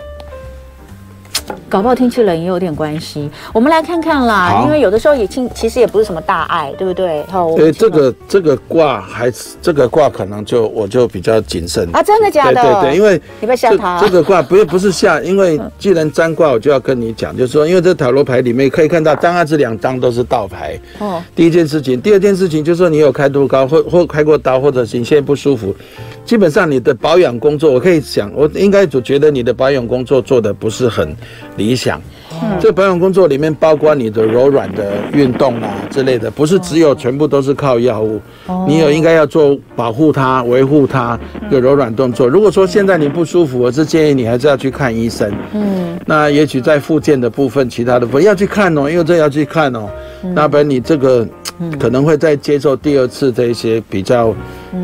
[1.69, 4.63] 搞不好天气冷也有点关系，我们来看看啦。
[4.65, 7.23] 因为有的时候也其其实也不是什么大碍，对不对？
[7.31, 12.63] 好，对这个这个卦还是这个卦可能就我就比较谨慎啊，真的假的？
[12.63, 14.01] 对对对，因为你不要吓他。
[14.01, 20.79] 这个卦不是不是吓，因为既然占卦，我就要跟你讲，就是说，因为这塔罗牌里面可以看到，当然这两张都是倒牌。
[20.99, 21.23] 哦。
[21.35, 25.75] 第一件事情，第二件事情就是说，你有开度高或或开过刀，或者是你现在不舒服，
[26.25, 31.15] 基本上你的保养工作，我可以想，我应该就觉得你的保养工作做的不是很
[31.57, 32.01] 理想。
[32.31, 38.21] 嗯、这保养工作里面包括你的柔软的运动啊之类的，不是只有全部都是靠药物。
[38.47, 41.19] 哦、你有应该要做保护它、维护它
[41.51, 42.29] 的柔软动作。
[42.29, 45.33] 如果说现在你不舒服，我是建议你还是要去看医生。
[45.55, 49.89] 嗯，那也许在附件的部分，其他的部分要去看哦，因为这要去看哦。
[50.23, 51.27] 嗯、那不然你这个
[51.81, 54.35] 可能会再接受第二次这一些比较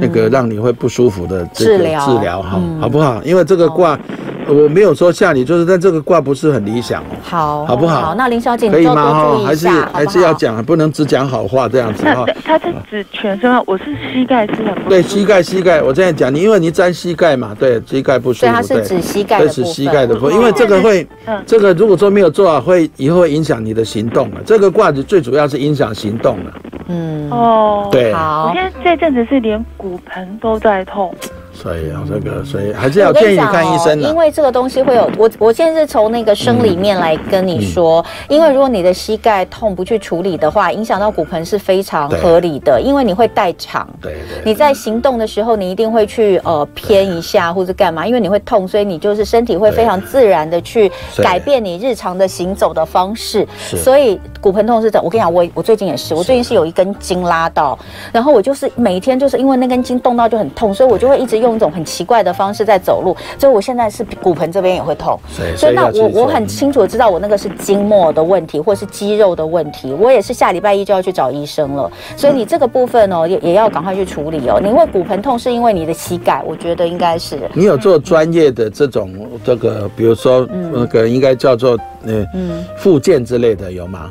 [0.01, 3.23] 那个让你会不舒服的这个治疗，治疗哈，好不好？
[3.23, 4.01] 因为这个卦。
[4.47, 7.07] 我没有说吓你，就是但这个卦不是很理想哦。
[7.23, 8.01] 好，好不好？
[8.01, 8.95] 好，那林小姐可以吗？
[8.95, 12.25] 哈，还是还是要讲，不能只讲好话这样子哈。
[12.45, 13.63] 他是指全身啊？
[13.67, 18.47] 我是膝盖是很对，膝盖膝盖，我这样讲你，因为你沾膝盖嘛，对，膝盖不舒服。
[18.47, 21.07] 对，它是指膝盖，是膝盖的部分，因为这个会，
[21.47, 24.41] 这个如果说没有做好，会以后会影响你的行动了。
[24.45, 26.53] 这个卦子最主要是影响行动了。
[26.89, 28.13] 嗯，哦，对。
[28.13, 31.15] 好，我现在这阵子是连骨盆都在痛。
[31.55, 43.89] 所以啊，这个所以还是要建议你看医生的，因为这个东西会有我我现在是从那个生理面来跟你说，因为如果你的膝盖痛不去处理的话，影响到骨盆是非常合理的，因为你会代偿。
[44.01, 44.45] 对对。
[44.45, 53.47] 你在行动的时候，你一定会去呃偏一下或者干嘛，因为你会痛，所以你就是身体会非常自然的去改变你日常的行走的方式。
[53.59, 53.77] 是。
[53.77, 57.79] 所以骨盆痛是这，我跟你讲，我我最近也是，我最近是有一根筋拉到，
[58.13, 61.55] 然后我就是每一天就是因为那根筋动到就很痛，所以我就会一直用。
[61.55, 65.17] 一种很奇怪的方式在走路，所以我现在是骨盆这边也会痛，
[65.57, 71.89] 所以那我我很清楚知道我那个是筋膜的问题，或是肌肉的问题，我也是下礼拜一就要去找医生了。
[72.17, 74.59] 所以你这个部分哦，也也要赶快去处理哦。
[74.61, 77.39] 你因为骨盆痛是因为你的膝盖，我觉得应该是。
[77.53, 84.11] 你有做专业的这种这个，比如说那个应该叫做呃嗯复健之类的有吗？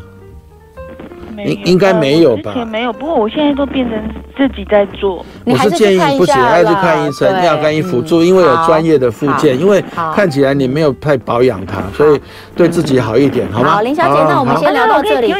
[1.38, 4.00] 应应该没有吧之前没有，不过我现在都变成
[4.38, 5.26] 自己在做。
[5.46, 9.84] 我是建议不行，要去看医生，要看医辅助，因为有专业的附件，因为
[10.16, 12.22] 看起来你没有太保养它，所以
[12.56, 13.76] 对自己好一点，好吗？
[13.76, 15.34] 好，林小姐，那我们先聊到这里。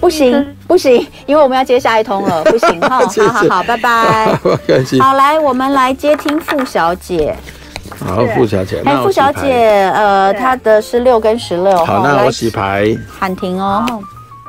[0.00, 2.98] 不行不行，因为我们要接下一通了， 不行哈。
[3.00, 4.38] 好好好，拜拜。
[5.00, 7.34] 好，来，我们来接听傅小姐。
[7.98, 8.80] 好，傅小姐。
[8.84, 11.76] 哎，傅小姐，呃，她的是六跟十六。
[11.84, 12.96] 好，那我洗牌。
[13.18, 13.84] 喊停哦。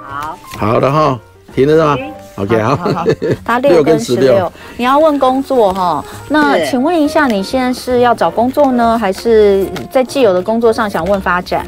[0.10, 0.38] 好。
[0.58, 1.20] 好的哈，
[1.54, 1.98] 停了是吗
[2.38, 2.76] ？OK，好。
[2.76, 3.06] 好，
[3.46, 4.52] 他六跟十六。
[4.78, 6.04] 你要问工作哈？
[6.30, 11.66] 那请问一下，你现在是要找工作呢，还是在既有的工作上想问发展？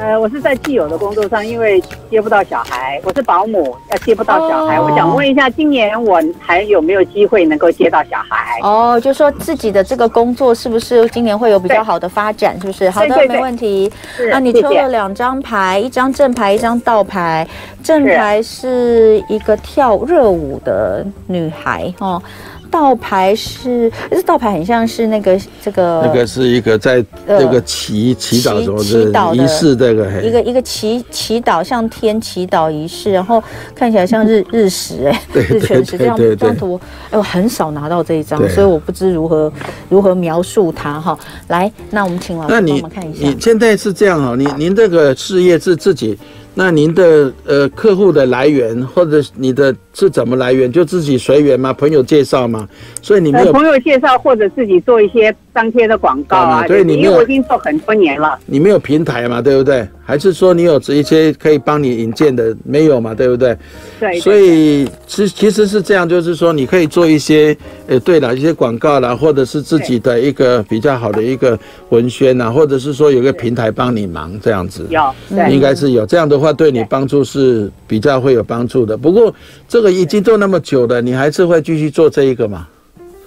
[0.00, 1.78] 呃，我是在既有的工作上，因为
[2.10, 4.76] 接不到小孩，我是保姆，要接不到小孩。
[4.78, 4.90] Oh.
[4.90, 8.58] 我想问一下，今年我还有没有机会能够接到小孩？
[8.62, 12.58] 哦，oh, 就说自己的这个工作是不是今年会有比较好的发展？
[12.62, 12.88] 是不是？
[12.88, 13.92] 好的，没问题。
[14.30, 17.46] 那你抽了两张牌，一张正牌，一张倒牌。
[17.82, 22.22] 正牌是一个跳热舞的女孩哦。
[22.70, 33.42] 倒牌是，这道牌很像是那个这个，那个是一个在这个祈祈祷什么的仪式，这个一个一个祈祈祷向天祈祷仪式，然后
[33.74, 39.52] 看起来像日 日食哎，日全食这样这张图，哎，我很少拿到这一张，所以我不知如何
[39.88, 41.18] 如何描述它哈。
[41.48, 43.26] 来，那我们请老师帮我们看一下。
[43.26, 46.18] 你现在是这样哈，您您这个事业是自己。
[46.52, 50.70] 那您的呃客户的来源，或者你的是怎么来源？
[50.70, 51.72] 就自己随缘吗？
[51.72, 52.68] 朋友介绍吗？
[53.02, 56.66] 所以你没有朋友介绍，或者自己做一些张贴的广告啊？
[56.66, 58.38] 对，你因为我已经做很多年了。
[58.46, 59.86] 你没有平台嘛，对不对？
[60.04, 62.56] 还是说你有一些可以帮你引荐的？
[62.64, 63.56] 没有嘛，对不对？
[64.00, 64.18] 对。
[64.18, 71.56] 所以其其实是这样，就是说你可以做一些呃，对了，一些广告啦，或者是自己的一个比较好的一个
[71.90, 74.84] 文宣呐，或者是说有个平台帮你忙这样子。
[74.90, 75.00] 有，
[75.48, 78.96] 应该是有这样的话，对你帮助是比较会有帮助的。
[78.96, 79.32] 不过
[79.68, 82.66] 这个已经做那么久了，你还是会继续做这一个吗？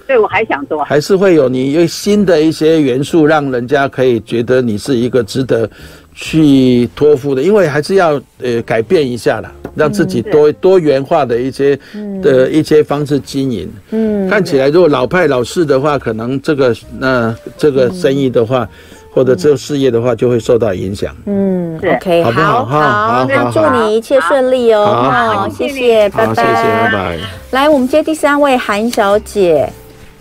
[0.05, 5.69] 对，我还想做，还是会有你有新的一些元素，让人家可以觉得你是一个值得
[6.13, 7.41] 去托付的。
[7.41, 11.79] 因为还是要呃改变一下啦，让自己多多元化的一些
[12.21, 13.71] 的一些方式经营。
[13.91, 18.67] 嗯，看起来如果老派老式的话，可能这个那这个生意的话。
[19.13, 21.15] 或者这个事业的话，就会受到影响。
[21.25, 22.65] 嗯，OK，好不好？
[22.65, 24.85] 好，那祝你一切顺利哦。
[24.85, 27.17] 好，谢谢，拜拜，谢谢，拜拜。
[27.51, 29.71] 来，我们接第三位韩小姐。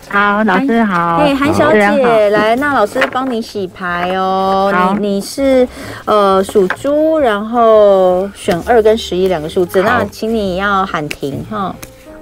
[0.09, 1.15] 好，老师好。
[1.17, 4.71] 哎，韩小姐，来，那老师帮你洗牌哦。
[4.99, 5.67] 你你是
[6.05, 11.75] 呃属猪，然后选二跟十一两个数字，那请你要喊停哈。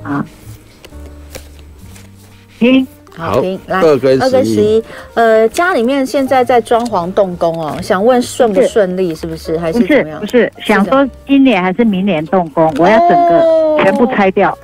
[0.03, 0.24] 啊，
[2.57, 2.88] 停。
[3.16, 4.84] 好，来二跟十一，
[5.16, 9.57] 呃，家里面现在在装潢动工哦，想问顺不顺利，是不是？
[9.57, 10.20] 还是怎么样？
[10.20, 14.57] 不是，想说今年还是明年动工，我要整个全部拆掉。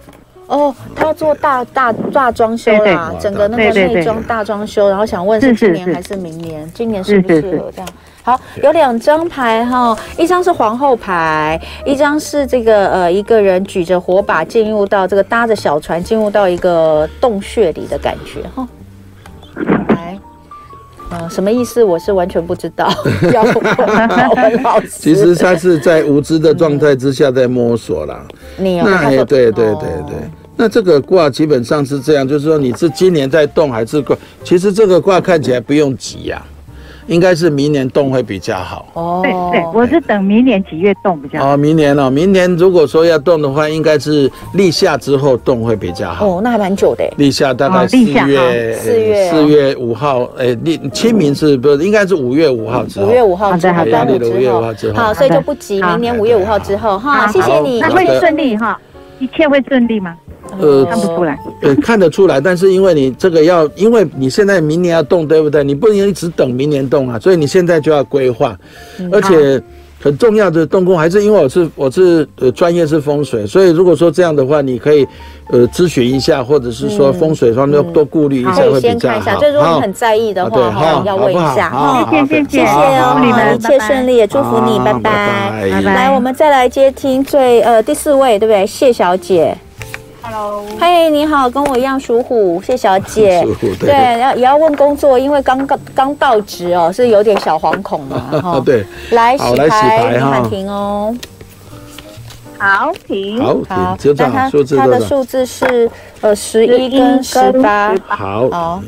[0.47, 6.71] 哦，他要做大大大装修啦，整个那个内装大装修，然后想问是今年还是明年？
[6.73, 7.87] 今年适不适合这样？
[8.27, 18.67] 好，有两张牌哈，一张是皇后牌，一张是这个呃一个人举着火把进入到这个搭着小船进入到一个洞穴里的感觉哈。
[19.95, 20.19] 来，
[21.09, 21.81] 呃，什么意思？
[21.81, 22.93] 我是完全不知道。
[23.31, 23.43] 要
[24.35, 24.89] 问老师。
[24.89, 28.21] 其实他是在无知的状态之下在摸索啦。
[28.57, 30.15] 你有那也对对对对。
[30.57, 34.17] 那这个卦基本上是这样，就是说你是今年在动还是卦？
[34.43, 36.43] 其实这个卦看起来不用急呀。
[37.07, 39.21] 应该是明年动会比较好哦。
[39.23, 41.53] 对对，我是等明年几月动比较好。
[41.53, 46.27] 哦，明年哦，明年如果说要动的话，应该是立夏之后动会比较好。
[46.27, 47.03] 哦，那还蛮久的。
[47.17, 53.07] 立夏大概四月四月四月五号，哎，立清明是不是应该是五月五号之后？
[53.07, 55.01] 五月五号之后，阳历的五月五号之后。
[55.01, 57.27] 好，所以就不急，明年五月五号之后哈。
[57.27, 58.79] 谢谢你，那会顺利哈，
[59.19, 60.15] 一切会顺利吗？
[60.59, 65.63] 呃，看不出来，呃，看得出来，但是因为你这个要，因为你现在明年要动，对不对？
[65.63, 68.57] 你不能一直等明年动啊，所以你现在就要规划，
[69.11, 69.61] 而且
[69.99, 75.05] 很重要的动工还是因为我是我是呃专业是风水，所以如果说这样的话，你可以
[75.49, 79.41] 呃咨询一下，或者是说风水方面多顾虑一下会比较好。
[79.41, 82.05] 就如果你很在意的话，哈，要问一下。
[82.11, 85.81] 谢谢谢谢哦，你们一切顺利，也祝福你，拜拜拜拜。
[85.81, 88.65] 来，我们再来接听最呃第四位，对不对？
[88.67, 89.57] 谢小姐。
[90.29, 93.41] Hello，嘿，你好，跟我一样属虎，谢小姐。
[93.47, 98.61] 属虎对，要也要问工作，因为刚刚刚到职哦，是有点小惶恐嘛 哈。
[98.65, 101.15] 对，来洗牌，喊停哦。
[102.57, 107.95] 好停，好停，那他他的数字是呃十一跟十八。
[108.05, 108.83] 好，好。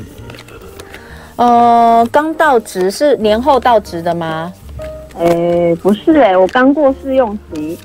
[1.36, 4.52] 呃，刚到职是年后到职的吗？
[5.18, 7.78] 呃，不是哎，我刚过试用期。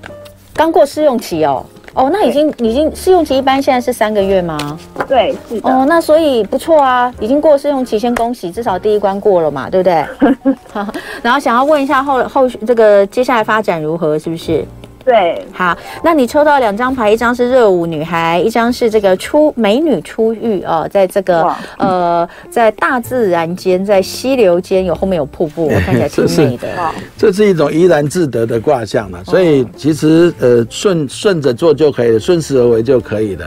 [0.54, 1.66] 刚过试用期哦。
[1.96, 4.78] 哦，那已经已经试用期一般现在是三个月吗？
[5.08, 5.70] 对，是的。
[5.70, 10.06] 哦，那所以不错啊，已经过试用期，先恭喜，至少第一关过了嘛，对不对？
[11.24, 14.66] 然后想要问一下后后续这个接下来发展如何，是不是？
[15.06, 21.48] 对，好，那你抽到两张牌，一张是热舞女孩，一张是这个出美女出浴哦，在这个
[21.78, 26.68] 呃，在大自然间，在溪流间有后面有瀑布，我 看起来挺美的。
[27.16, 33.46] 这是一种怡然自得的卦象嘛，所以其实呃顺顺着做就可以了，顺势而为就可以了。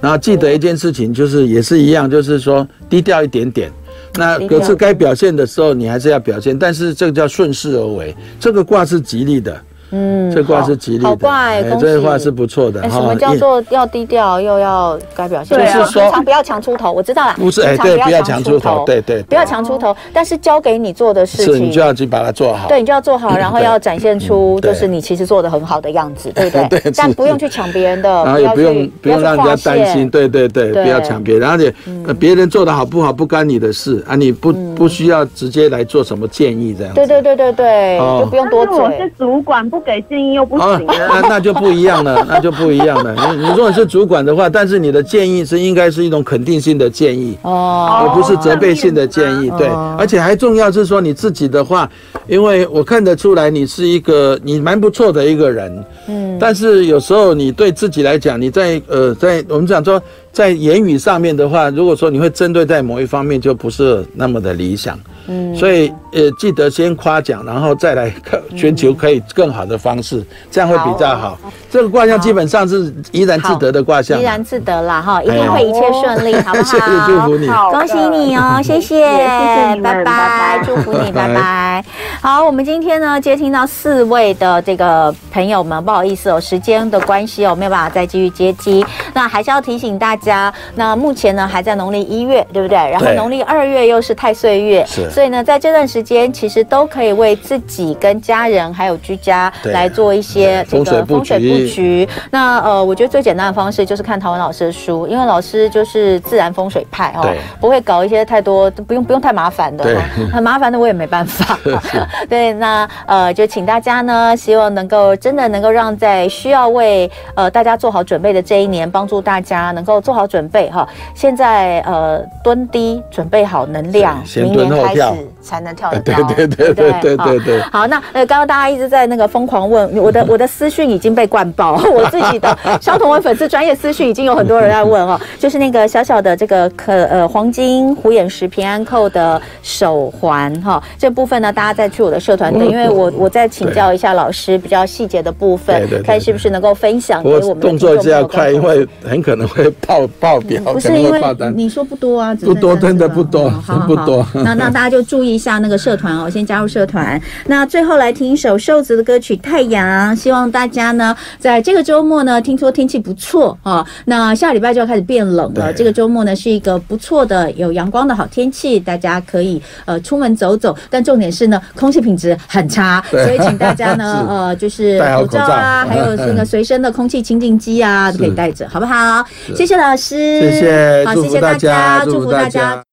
[0.00, 3.70] 然后记得一件事情，就是也是一样，就是说低调一点点。
[4.14, 9.56] 那可是该表现的时候，你还是要表现，但是这个叫顺势而为，这个卦是吉利的。
[9.90, 11.86] 嗯，这卦是吉利的，好怪，恭喜！
[11.86, 12.82] 这卦是不错的。
[12.90, 15.58] 什么叫做要低调又要该表现？
[15.58, 16.90] 就是说，平常不要强出头。
[16.90, 19.94] 我知道了，不是，哎，对，不要强出头，对对，不要强出头。
[20.12, 22.68] 但是交给你做的事情，你就要去把它做好。
[22.68, 26.80] 对，你就要做好， 然后要展现出就是你其实做的很好的样子，对不对？
[26.96, 31.72] 但不用去抢别人的，然后也不用不用让人家担心，对对对，不要抢别人，而且
[32.18, 36.94] 别人做的好不好不干你的事啊，你不不需要直接来做什么建议这样。
[36.94, 38.76] 对对对对对，就不用多嘴。
[38.78, 40.56] 我是主管，不给建议又不。
[40.56, 43.14] 哦，那那就不一样了，那就不一样了。
[43.36, 49.50] 你你如果是主管的话，但是你的建议是应该是一种肯定性的建议哦，而不是责备性的建议。
[49.58, 49.68] 对，
[49.98, 51.86] 而且还重要是说你自己的话，
[52.26, 60.02] 因为我看得出来你是一个你蛮不错的一个人，嗯，但是有时候你对自己来讲，你在呃在我们讲说
[60.36, 64.98] 在言语上面的话，如果说你会针对在某一方面，就不是那么的理想。
[65.28, 68.14] 嗯，所以呃，记得先夸奖，然后再来
[68.54, 71.38] 寻求可以更好的方式，这样会比较好。
[71.70, 76.64] 这个卦象基本上是怡然自得的卦象，怡然自得了哈，一定会一切顺利， 好不好？
[76.64, 81.82] 谢谢祝福你，恭喜你哦，谢谢，谢谢，拜拜，祝福你，拜拜。
[82.20, 88.84] 好，我们今天呢接听到四位的这个朋友们，不好意思哦，时间的关系哦，没有办法再继续接机。
[89.14, 90.25] 那还是要提醒大家，
[90.74, 92.76] 那目前呢还在农历一月，对不对？
[92.76, 95.10] 然后农历二月又是太岁月，是。
[95.10, 102.08] 所以呢，在这段时间，其实都可以为自己、跟家人还有居家来做一些这个风水布局。
[102.30, 107.28] 那呃，我觉得最简单的方式就是看陶文老师的书，因为老师就是自然风水派哦，
[107.60, 110.00] 不会搞一些太多，不用不用太麻烦的，
[110.32, 111.58] 很麻烦的我也没办法。
[112.28, 120.88] 对，那呃，就请大家呢，希望能够真的能够让在需要为呃大家做好准备的这一年，帮助大家能够做好准备哈。
[121.14, 125.02] 现在呃蹲低，准备好能量，明年开始。
[125.46, 127.60] 才能跳得高，对对对对对对对。
[127.70, 147.60] 好，那呃，刚刚大家一直在那个疯狂问我的，我的私讯已经被灌爆， 我自己的萧彤雯粉丝专业私讯已经有很多人在问哦， 就是那个小小的这个可呃黄金虎眼石平安扣的手环哈，这部分呢，大家再去我的社团等，因为我我再请教一下老师比较细节的部分，看是不是能够分享给我们。
[147.60, 151.20] 动作这样快，因为很可能会爆爆表，不是因为
[151.54, 153.48] 你说不多啊，不多，真的不多，
[153.86, 154.26] 不多。
[154.34, 155.35] 那那大家就注意。
[155.36, 157.20] 一下那个社团哦，先加入社团。
[157.46, 163.86] 那最后来听一首瘦子的歌曲《太阳》，希望大家呢在这个周末呢，听说天气不错啊。
[164.06, 170.76] 那下礼拜就要开始变冷了，这个周末呢是一个不错的有阳光的好天气，大家可以呃出门走走。
[170.88, 175.46] 但重点是呢，空气品质很差，所以请大家呢 呃就是口罩。
[175.46, 179.24] 啊，还有这个随身的空气清净机啊 都可以带着，好不好？
[179.54, 182.85] 谢谢老师，谢谢，好，谢谢大家，祝福大家。